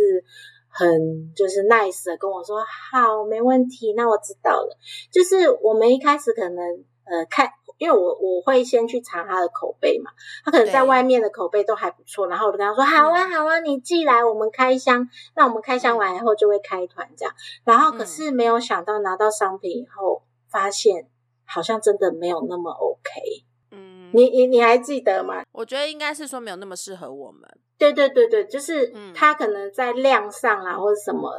[0.69, 2.59] 很就是 nice 的跟我说，
[2.93, 4.77] 好，没问题，那我知道了。
[5.11, 7.51] 就是我们一开始可能呃看。
[7.79, 10.11] 因为我我会先去查他的口碑嘛，
[10.43, 21.07] 他可能在外面的口碑都还不错，然后我就跟他说好啊好啊，你寄来我们开箱，那我们开箱完以后就会开团这样，然后可是没有想到拿到商品以后，发现
[21.45, 23.11] 好像真的没有那么 OK，
[23.73, 25.43] 嗯，你你你还记得吗？
[25.53, 27.43] 我觉得应该是说没有那么适合我们，
[27.77, 31.31] 对对对对，就是他可能在量上啊或者什么。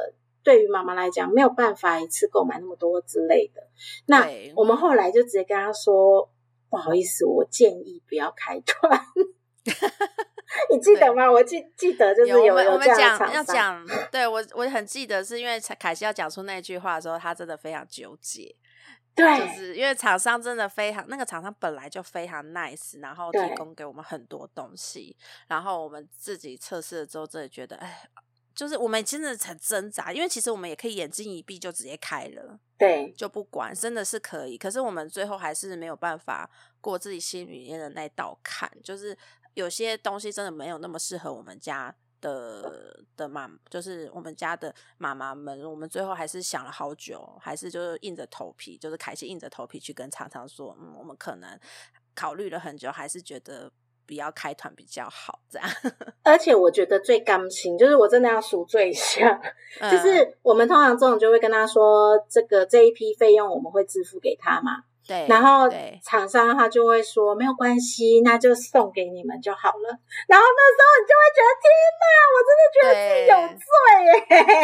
[0.48, 3.62] 对于妈妈来讲，没有办法一次购买那么多之类的。
[4.06, 6.26] 那我们后来就直接跟他说
[6.70, 8.98] ：“不好意思，我建议不要开团。
[10.72, 11.30] ”你记得吗？
[11.30, 18.56] 我记记得就是有我们讲要讲，对我我很记得，是因为凯西要讲出那句话的时候，他真的非常纠结。
[19.14, 25.14] 对，就是因为厂商真的非常，那个厂商本来就非常 nice，然后提供给我们很多东西，
[25.46, 28.08] 然后我们自己测试了之后，真的觉得哎。
[28.58, 34.58] 就是我们真的很挣扎，因为其实我们也可以眼睛一闭就直接开了，对，就不管，真的是可以。
[34.58, 39.16] 可是我们最后还是没有办法过自己心里面的那道坎，就是
[39.54, 45.62] 有些东西真的没有那么适合我们家的的妈，就是我们家的妈妈们。
[45.62, 51.56] 我们最后还是想了好久，还是就是硬着头皮，就是凯西硬着头皮去跟常常说，嗯，我们可能
[52.12, 53.70] 考虑了很久，还是觉得。
[54.08, 55.68] 不要开团比较好，这样。
[56.24, 59.38] 而且我觉得最甘心，就是我真的要赎罪一下，
[59.82, 64.84] 就是我们通常这种就会跟他说，这个这一批费用我们会支付给他嘛。
[65.08, 65.66] 对，然后
[66.04, 69.98] 厂商他就会说没有关系，那就送给你们就好了。
[70.28, 73.72] 然后那时候你就会觉得天哪，我真的觉得自己有罪
[74.04, 74.12] 耶！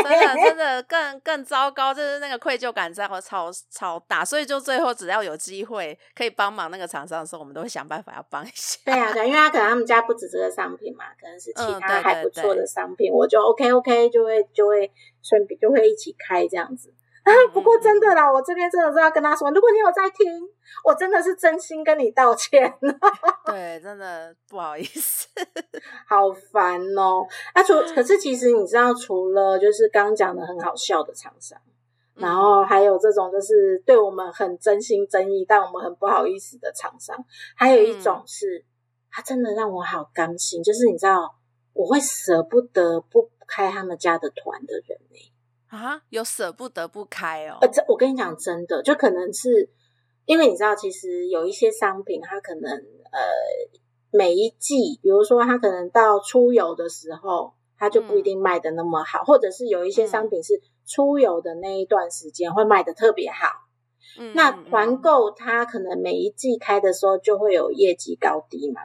[0.02, 4.22] 真的真的更更糟糕，就是那个愧疚感在我超超大。
[4.22, 8.78] 所以就最后只要有机会可以帮忙那个厂商的时候，我们都会想办法要帮一下。
[8.85, 16.92] 对啊，对，因为他可能他们家不止这个商品嘛，可能是其他还不错的商品，我就 OK OK 就会就会顺便就会一起开这样子。
[17.24, 20.26] 啊， 不过真的啦，我这边真的是要跟他说，如果你有在听，
[20.84, 22.72] 我真的是真心跟你道歉。
[23.46, 25.28] 对，真的不好意思，
[26.06, 27.26] 好烦哦。
[27.54, 31.58] 啊，除可是其实你知道，除了就是刚刚讲的很好笑的厂商，
[32.14, 37.16] 然后还有这种就是对我们很真心真意，但我们很不好意思的厂商，
[37.56, 38.64] 还有一种是，
[39.10, 41.34] 他真的让我好甘心，就是你知道，
[41.72, 45.30] 我会舍不得不开他们家的团的人呢。
[45.75, 47.59] 啊，有舍不得不开哦。
[47.61, 49.70] 呃，这我跟你讲，真的，就可能是
[50.25, 53.20] 因为你知道，其实有一些商品，它可能呃
[54.11, 63.49] 每一季，比如说它可能到出游的时候，它就不一定卖的那么好，或者是有一些商品是出游的那一段时间会卖的特别好。
[64.35, 68.81] 那团购它可能每一季开的时候就会有业绩高低嘛。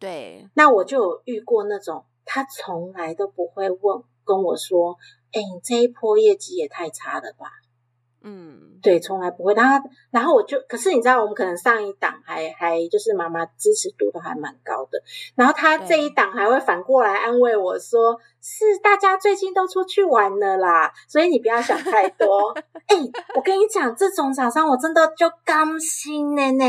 [0.00, 0.48] 对。
[0.54, 4.96] 那我就有遇过那种，他从来都不会问跟我说
[5.32, 7.46] ：“哎，你这一波业绩也太差了吧。”
[8.24, 9.52] 嗯，对，从来不会。
[9.54, 15.02] 然后，然后我就，可是你知道，我们可能上一档还还就是妈妈支持度都还蛮高的。
[15.34, 22.56] 然后他这一档还会反过来安慰我说：“是大家最近都出去玩了啦，所以你不要想太多。
[22.86, 22.96] ”哎，
[23.34, 26.64] 我跟你讲，这种厂商我真的就甘心了呢。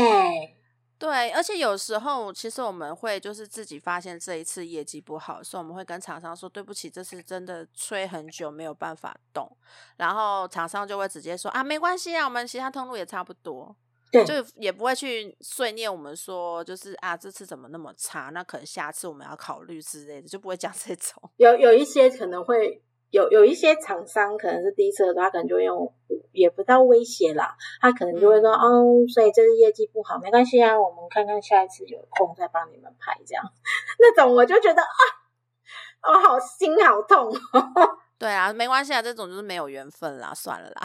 [0.98, 9.50] 对，而且有时候其实我们会就是自己发现这一次业绩不好，所以我们会跟厂商说对不起，这次真的吹很久没有办法动，
[9.96, 13.74] 然后厂商就会直接说啊没关系啊，我们其他通路也差不多，
[14.10, 21.30] 对，就也不会去碎念我们说就是啊这次怎么那么差，那可能下次我们要考虑之类的，就不会讲这种。
[21.36, 22.82] 有有一些可能会。
[23.14, 25.94] 有有一些厂商可能是第一次的，他可能就用
[26.32, 33.44] 也不到威胁啦，他可能就会说，哦，所以这次业绩不好，没关系啊，我们看看下一次有空再帮你们拍这样。
[34.00, 37.32] 那种我就觉得啊，我好心好痛。
[38.18, 40.82] 对啊，没关系啊，这种就是没有缘分啦，算了啦，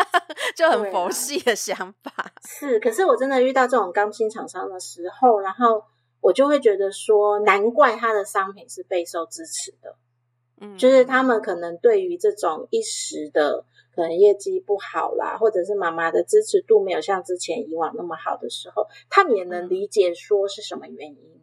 [0.54, 2.12] 就很佛系的想法。
[2.46, 5.82] 是，可是我真的遇到这种刚新厂商的时候，然后
[6.20, 9.96] 我就会觉得说，难怪他的商品是备受支持的。
[10.76, 21.40] 就是他们可能对于这种一时的可能业绩不好啦，或者是妈妈的支持度没有像之前以往那么好的时候，他们也能理解说是什么原因。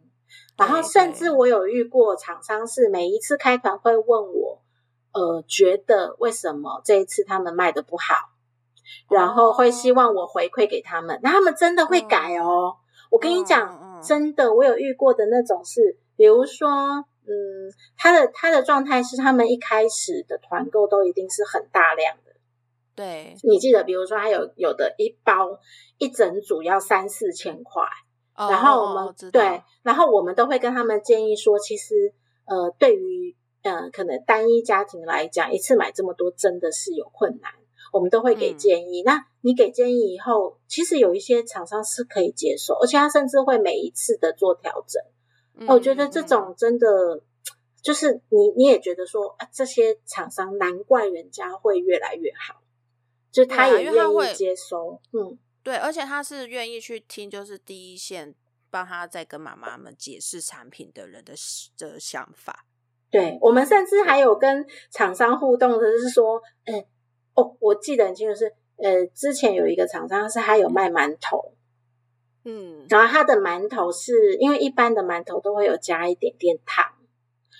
[0.56, 4.62] 然后甚至我有遇过厂商是每一次开团会问我，
[5.12, 8.14] 呃，觉得为什么这一次他们卖的不好，
[9.10, 12.76] 然后会希望我回馈给他们，那他们真的会改哦。
[13.10, 17.04] 我跟你讲，真的，我有遇过的那种是，比如说。
[17.28, 17.68] 嗯，
[17.98, 22.32] 他的他的状态是，他们一开始的团购都一定是很大量的。
[22.96, 25.60] 对，你记得，比如说，他有有的一包
[25.98, 27.82] 一整组要三四千块，
[28.34, 32.14] 然后我们对，然后我们都会跟他们建议说，其实
[32.46, 37.52] 呃，对于呃可能单一家庭来讲，一次买这么多真的是有困难，
[37.92, 39.02] 我们都会给建议。
[39.04, 45.02] 那你给建议以后，其实有一些厂商是可以接受，而且他甚至会每一次的做调整。
[45.66, 46.86] 我觉得这种真的
[47.82, 52.62] 就是你，你也觉得说啊，这些厂商难怪人家会越来越好，
[53.32, 58.34] 就他也愿意接收，嗯，对，而且他是愿意去听，就是第一线
[58.70, 61.34] 帮他在跟妈妈们解释产品的人的
[61.76, 62.64] 的想法。
[63.10, 66.84] 对我们甚至还有跟厂商互动的是说，嗯，
[67.34, 71.54] 哦，我记得很清楚是，呃，之前有一个厂商是他有卖馒头。
[72.44, 76.86] 嗯，然后它的馒头是因为一般的馒头都会有加一点点糖，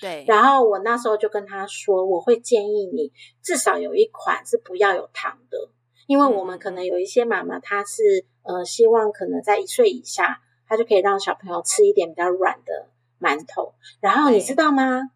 [0.01, 0.25] 对。
[0.27, 3.13] 然后我那时候就跟他说，我会建议你
[3.43, 5.59] 至少有一款是不要有糖的，
[6.07, 12.89] 因为我们可能有一些妈妈她是呃希望可能在一岁以下，她就可以让小朋友吃一点比较软的
[13.21, 13.75] 馒头。
[14.01, 15.11] 然后你知道吗？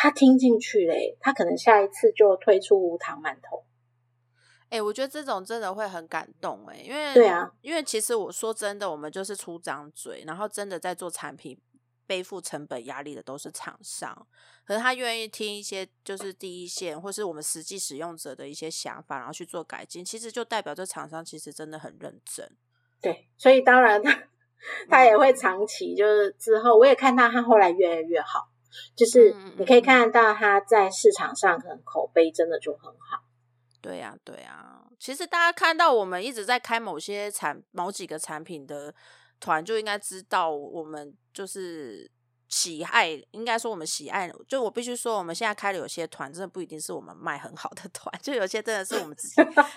[0.00, 3.64] 他听进去嘞，他可能下一次就推出无糖馒头。
[4.70, 11.58] 哎，我觉得这种真的会很感动哎，因为对啊，因为其实我说真的，我们就是出张嘴，然后真的在做产品，
[12.06, 14.26] 背负成本压力的都是厂商，
[14.66, 22.50] 可是他愿意听一些就是第一线或是我们实际使用者的一些想法，然后去做改进，其实就代表这厂商其实真的很认真。
[23.00, 24.24] 对，所以当然他
[24.90, 28.50] 他也会长期，就是之后我也看到他后来越来越好，
[28.94, 33.22] 就是你可以看到他在市场上可能口碑真的就很好。
[33.80, 34.82] 对呀，对呀。
[34.98, 38.92] 其实大家看到我们一直在开某些产、某几个产品的
[39.38, 42.10] 团，就应该知道我们就是
[42.48, 43.10] 喜爱。
[43.30, 49.34] 应该说我们喜爱，就我必须说，我们现在开的有些团，真的不一定是我们卖很好的团，就有些真的是我们自己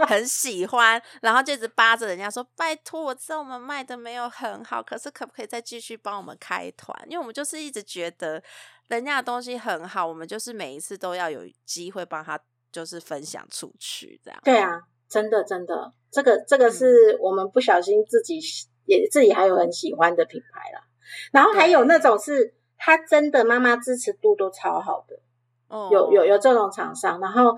[0.08, 7.00] 很喜欢，然后就一直扒着人家说：“拜托，我知道我们卖的没有很好，可是可不可以再继续帮我们开团？
[7.06, 8.42] 因为我们就是一直觉得
[8.88, 12.40] 人家的东西很好，我们就是每一次都要有机会帮他。”
[12.72, 14.40] 就是分享出去这样。
[14.44, 18.40] 对啊，真的真的，这个这个是我们不小心自己
[18.86, 20.82] 也自己还有很喜欢的品牌啦。
[21.32, 25.20] 然后还有那种是他真的妈妈支持度都超好的，
[25.68, 27.20] 哦有有有这种厂商。
[27.20, 27.54] 然后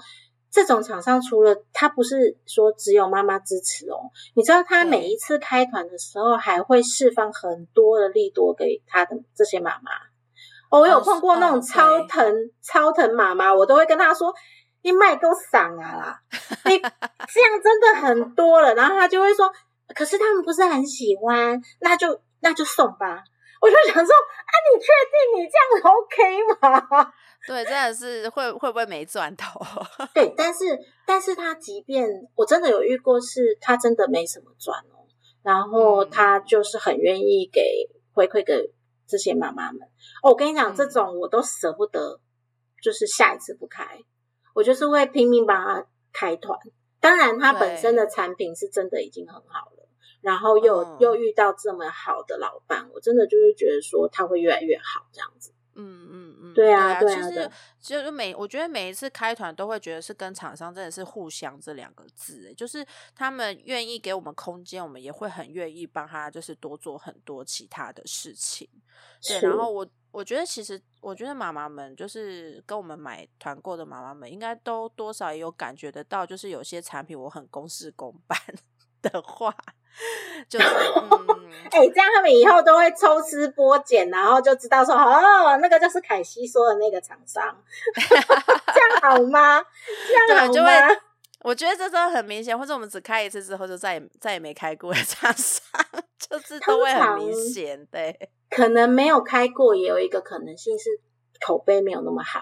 [0.49, 9.91] 这种厂商除了他不是说只有妈妈支持哦，你知道他每一次开团的时候还会释放很多的利多给他的这些妈妈。
[10.71, 14.33] 我有碰过那种超疼超疼妈妈，我都会跟他说。
[14.83, 16.21] 你卖都散啊啦！
[16.65, 16.77] 你
[17.33, 19.51] 这样真的很多了，然后他就会说
[19.95, 23.23] ：“可是他们不是很喜欢，那就那就送吧。”
[23.61, 27.13] 我就想说啊，你确定你这样 OK 吗？
[27.47, 29.59] 对，真的是会会不会没赚头？
[30.13, 35.07] 对，但是但是他即便我真的有遇过，是他真的没什么赚哦，
[35.43, 38.73] 然后他就是很愿意给回馈给
[39.07, 39.81] 这些妈妈们。
[40.21, 42.19] 哦，我跟你讲，这种我都舍不得，
[42.81, 43.97] 就是下一次不开，
[44.53, 46.57] 我就是会拼命帮他开团。
[46.99, 49.89] 当然，他本身的产品是真的已经很好了，
[50.21, 55.51] 然后又又遇到这么好的老板，我真的就是觉得说他会越来越好这样子。
[55.75, 57.51] 嗯嗯嗯，对啊，对啊，其实
[57.81, 62.85] 就是每我觉得每一次开团都会觉得是跟厂商真的是互相这两个字，就是
[63.15, 68.69] 他们愿意给我们空间，我们也会很愿意帮他，就是多做很多其他的事情。
[69.27, 78.39] 对，然后我我觉得其实我觉得妈妈们就是跟我们买团购的妈妈们，应该都多少也有感觉得到，就是有些产品我很公事公办
[79.01, 79.53] 的话。
[80.49, 80.65] 就是，
[81.69, 87.55] 哎，这样他们以后都会抽丝剥茧，然后就知道说，哦，那个就是凯西说的那个厂商，
[87.93, 89.63] 这样好吗？
[90.27, 90.95] 这样好吗？
[91.41, 95.82] 我觉得这真的很明显，或者我们只开一次之后就再也再也没开过的厂商，
[96.29, 97.85] 就是都会很明显。
[97.87, 100.89] 对，可能没有开过，也有一个可能性是
[101.45, 102.41] 口碑没有那么好。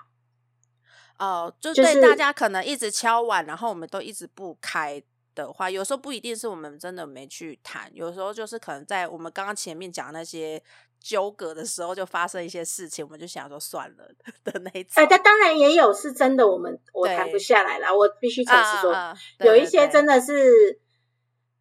[1.19, 5.03] 哦，就对大家可能一直敲碗，然后我们都一直不开。
[5.33, 10.61] 的话，有时候不一定是我们真的没去谈，有时候就是可能在我们刚刚前面讲那些
[10.99, 14.11] 纠葛的时候，就发生一些事情，我们就想说算了
[14.43, 14.99] 的那一次。
[14.99, 18.93] 哎，但当然也有是真的，我们我谈不下来啦，我必须诚实说，
[19.39, 20.81] 有一些真的是，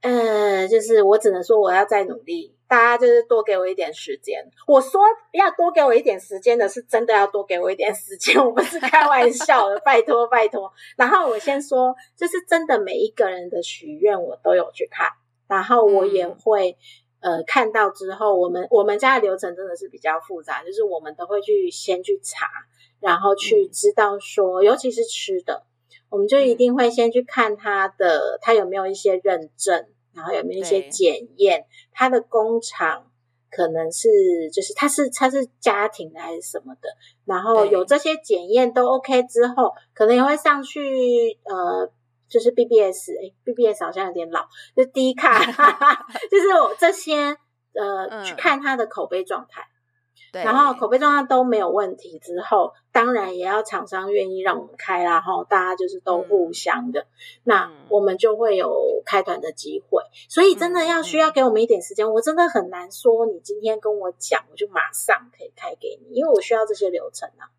[0.01, 2.55] 呃，就是我只能说我要再努力。
[2.67, 4.49] 大家就是多给我一点时间。
[4.69, 5.01] 我说
[5.33, 10.73] 要多给我一点时间的，是真的要多给我一点时间， 我不是开玩笑的，拜托拜托。
[10.97, 15.09] 然后我先说，就是真的每一个人的许愿我都有去看，
[15.49, 16.77] 然后我也会
[17.19, 22.47] 呃看到之后，我们我们家的流程真的是比较复杂，就是我们都会去先去查，
[23.01, 25.65] 然后去知道说，尤其是吃的，
[26.11, 29.87] 我们就一定会先去看它的，它有没有一些认证。
[30.13, 31.65] 然后有没有一些检验？
[31.93, 33.07] 它的工厂
[33.49, 34.09] 可能是
[34.53, 36.89] 就是它是它是家庭的还是什么的？
[37.25, 41.89] 然后有这些检验都 OK 之后，可能也会上去呃，
[42.29, 45.39] 就是 BBS 哎，BBS 好像有点老，就低卡，
[46.29, 47.37] 就是我这些
[47.73, 49.63] 呃去看它的口碑状态。
[50.33, 57.07] 然后口碑状况都没有问题之后，当然也要厂商愿意让我们开啦，哈，大家就是都互相的，
[57.45, 60.03] 那我们就会有开团的机会。
[60.29, 67.51] 所以真的要需要给我们一点时间，我真的很难说你今天跟我讲，我就马上可以开给你，因为我需要这些流程啊。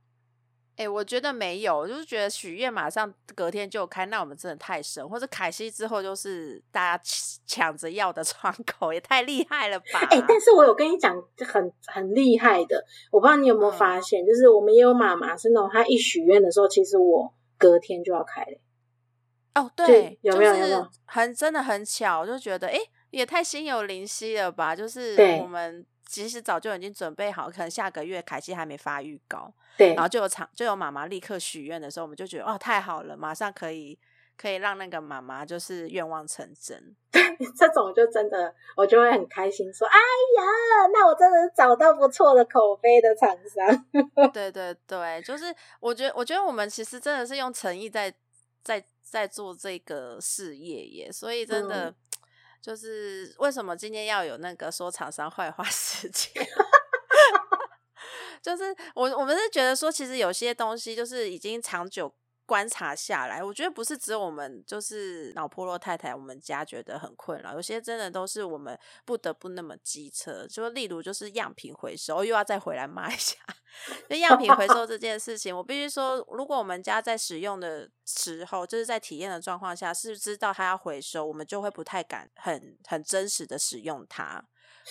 [0.82, 7.04] 哎，我觉得没有，就是觉得许愿马上隔天就开，那我们真的太神，或者凯西之后就是大家
[7.46, 10.00] 抢着要的窗口，也太厉害了吧？
[10.10, 11.16] 哎，但是我有跟你讲
[11.46, 18.60] 很很厉害的，我不知道你有没有发现，就是我们也有妈妈是那种，她一许愿的时候，其实我隔天就要开嘞。
[19.54, 20.54] 哦，对，有没有？
[20.56, 20.90] 有没有？
[21.06, 22.80] 很真的很巧，就觉得哎，
[23.12, 24.76] 也太心有灵犀了吧？
[24.76, 25.86] 就是我们。
[26.12, 33.97] 其实早就已经准备好，可能下个月凯西还没发预告，对，然后就有场就有妈妈立刻许愿的时候，我们就觉得哦太好了，马上可以
[34.38, 36.93] 可以让那个妈妈就是愿望成真。
[37.57, 43.86] 这种就真的我就会很开心，说哎呀，那我真的找到不错的口碑的厂商。
[44.34, 45.45] 对对对，就是
[45.80, 48.14] 我觉得我觉得我们其实真的是用诚意在
[48.62, 51.95] 在在做这个事业耶，所以真的。
[52.62, 56.32] 就是为什么今天要有那个说厂商坏话 事件？
[58.41, 62.14] 就是我我们是觉得说，其实有些东西就是已经长久
[62.52, 70.45] 观察下来，我觉得不是只有我们就是老破落太太，我们家觉得很困扰，有些真的都是我们不得不那么机车。
[70.47, 73.38] 就例如就是样品回收，又要再回来骂一下。
[74.10, 84.43] 就样品回收这件事情，我必须说，如果我们家在使用的时候，就是在体验的状况下，是知道它要回收，我们就会不太敢很很真实的使用它，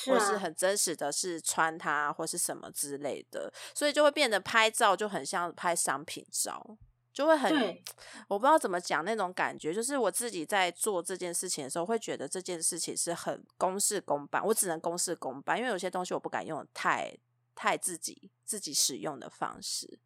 [0.07, 6.79] 或是很真实的是穿它或是什么之类的，所以就会变得拍照就很像拍商品照，
[7.13, 7.53] 就会很
[8.29, 17.17] 我不知道怎么讲那种感觉，就是我自己在做这件事情的时候，会觉得这件事情是很公事公办，我只能公事公办，因为有些东西我不敢用太。
[17.53, 19.99] 太自己自己使用的方式，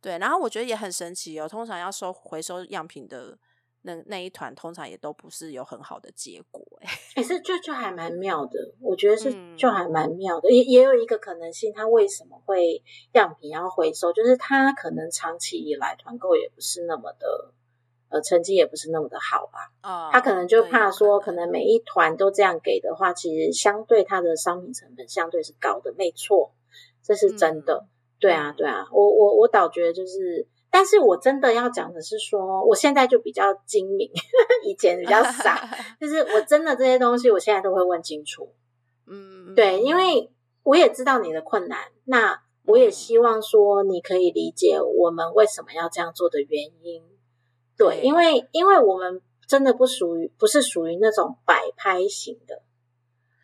[0.00, 1.46] 对，然后我觉得也很神奇哦。
[1.46, 3.38] 通常要收回收样品的
[3.86, 8.74] 那那一团，通常也都不是有很好的结果，哎，也是就就还蛮妙的。
[8.80, 12.82] 我觉得是就还蛮妙的，也也有一个可能性，他为什么会
[13.12, 17.52] 样品要回收，就是他可能长期以来团购也不是那么的
[18.08, 20.08] 呃成绩也不是那么的好吧啊。
[20.08, 26.52] 哦，他可能就怕说，可能每一团都这样给的话，其实相对它的商品成本相对是高的，没错，
[27.04, 27.86] 这是真的。
[28.18, 34.10] 对啊，对啊，我我我倒觉得就是，但是我真的要讲的是说，我现在就比较精明，
[34.62, 35.66] 以前比较傻，
[35.98, 38.52] 就是我真的这些东西，我现在都会问清楚。
[39.06, 40.30] 嗯，对，因为
[40.64, 47.02] 我也知道你的困难，那我也希望说你可以理解我们为什么要这样做的原因。
[47.78, 52.60] 对，对因为因为我们真的不属于不是属于那种摆拍型的，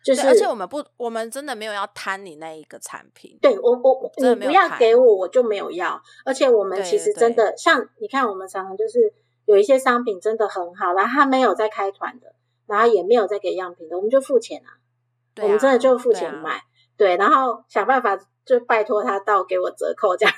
[0.03, 3.37] 就是而且我们不，我们真的没有要贪你那一个产品。
[3.41, 6.01] 对我我你不要给我，我就没有要。
[6.25, 9.13] 而且我们其实真的像你看，我们常常就是
[9.45, 12.35] 有一些商品真的很好，然后他没有在开团的，
[12.67, 14.75] 然后也没有在给样品的，我们就付钱啊。
[15.33, 16.61] 对我们真的啊就付对啊钱买，
[16.97, 20.35] 对，然后想办法就拜托他到给我折扣这样，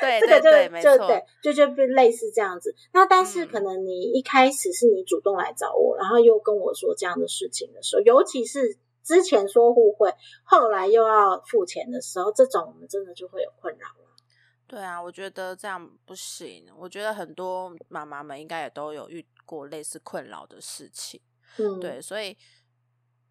[0.00, 2.74] 对 这个就对对，没错，就对，就就就类似这样子。
[2.92, 10.12] 那但是嗯可能你一开始是你主动来找我，然后又跟我说这样的事情的时候，尤其是之前说互惠，
[10.44, 13.94] 后来又要付钱的时候，这种我们真的就会有困扰了。
[14.66, 16.66] 对啊，我觉得这样不行。
[16.76, 21.20] 我觉得很多妈妈们应该也都有遇过类似困扰的事情。
[21.58, 22.36] 嗯，对，所以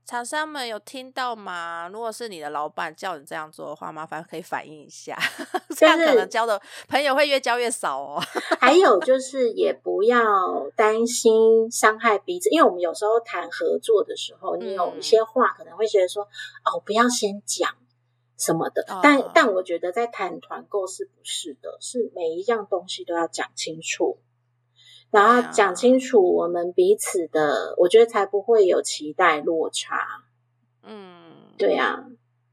[0.05, 1.89] 厂商们有听到吗？
[1.91, 5.17] 如果是你的老板叫你这样做的话，麻烦可以反映一下，
[5.75, 8.21] 这样可能交的朋友会越交越少哦。
[8.59, 10.21] 还有就是也不要
[10.75, 17.73] 担心伤害彼此，因为我们有时候谈合作的时候，你有一嗯些话可能会觉得说，哦，不要先讲
[18.37, 18.83] 什么的。
[18.89, 21.77] 哦但但我觉得在谈团购是不是的？
[21.79, 24.19] 是每一样东西都要讲清楚，
[25.13, 30.23] 然后讲清楚我们彼此的，我觉得才不会有期待落差。
[30.81, 32.03] 嗯，对啊，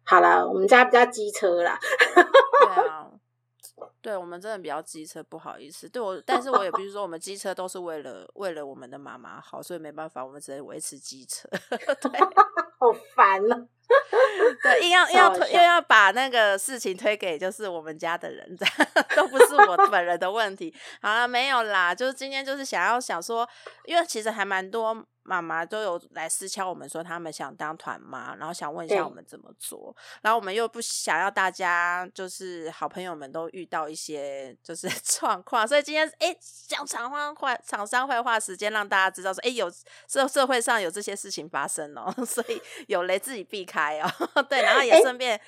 [0.05, 1.79] 好啦，我们家比较机车啦，
[2.15, 3.11] 对啊，
[4.03, 5.89] 对我们真的比较机车，不好意思。
[5.89, 11.49] 对我，但是我也必须说，我们机车都是为了为了我们的妈妈好，所以没办法，我们只能维持机车。
[11.99, 12.21] 对
[12.79, 13.67] 好烦啊！
[14.63, 20.75] 对，硬要硬要推又要把那个事情推给就是我们家的人， 这样都不是我 本人的问题。
[21.01, 23.49] 好了，没有啦，就是今天就是想要想说，
[23.85, 36.35] 因为其实还蛮多妈妈都有来私敲我们说他们想当团妈，然后想问一下我们怎么做，然后我们又不想要大家就是好朋友们都遇到一些就是状况，所以今天哎
[36.67, 39.71] 讲厂商坏厂商坏话时间，让大家知道说，哎有
[40.09, 44.09] 社社会上有这些事情发生哦，所以有雷自己避开哦。
[44.49, 45.41] 对，然后也顺便，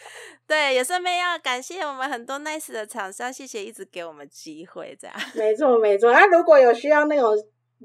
[0.47, 5.17] 对，也顺便要感谢我们很多 nice 的厂商，谢谢一直给我们机会，这样。
[5.35, 6.13] 没错没错。
[6.13, 7.35] 那如果有需要那种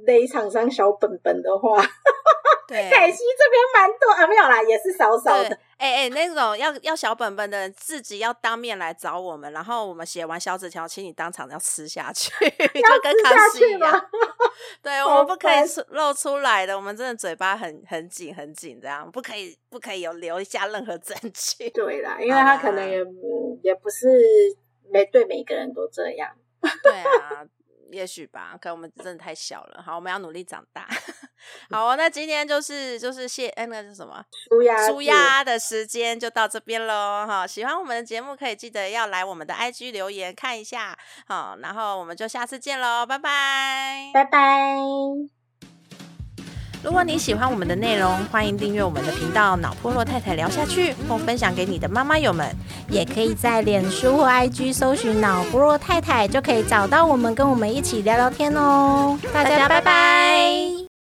[0.05, 1.77] 雷厂商小本本的话，
[2.67, 14.09] 对，凯西这边蛮多啊，没有啦，也是少少的。，哎哎，那种要要小本本的人，自己要当面来找我们，然后我们写完小纸条，请你当场要吃下去，就跟康熙一样。
[14.81, 15.59] 对，我们不可以
[15.89, 21.69] 露出来的，我们真的嘴巴很很紧很紧，这样不可以不可以有留下任何证据。
[21.75, 24.07] 对啦，因为他可能也嗯也不是
[24.91, 26.35] 每对每个人都这样。
[26.81, 27.45] 对啊，
[27.91, 29.81] 也许吧，可能我们真的太小了。
[29.81, 30.87] 好，我们要努力长大。
[31.69, 34.23] 好哦，那今天就是就是谢哎，那个是什么？
[34.49, 37.45] 舒压舒压的时间就到这边喽哈！
[37.47, 44.11] 喜欢我们的节目，可以记得要来我们的 IG 留言看一下好，然后我们就下次见喽，拜拜！
[44.13, 45.46] 拜拜。
[46.83, 52.47] 如果你喜欢我们的内容，欢迎订阅我们的频道“脑破落太太聊下去”，或分享给你的妈妈友们。
[52.89, 59.17] 也可以在脸书或 IG 搜寻“脑破落太太”，就可以找到我们，跟我们一起聊聊天哦。
[59.33, 60.86] 大家拜拜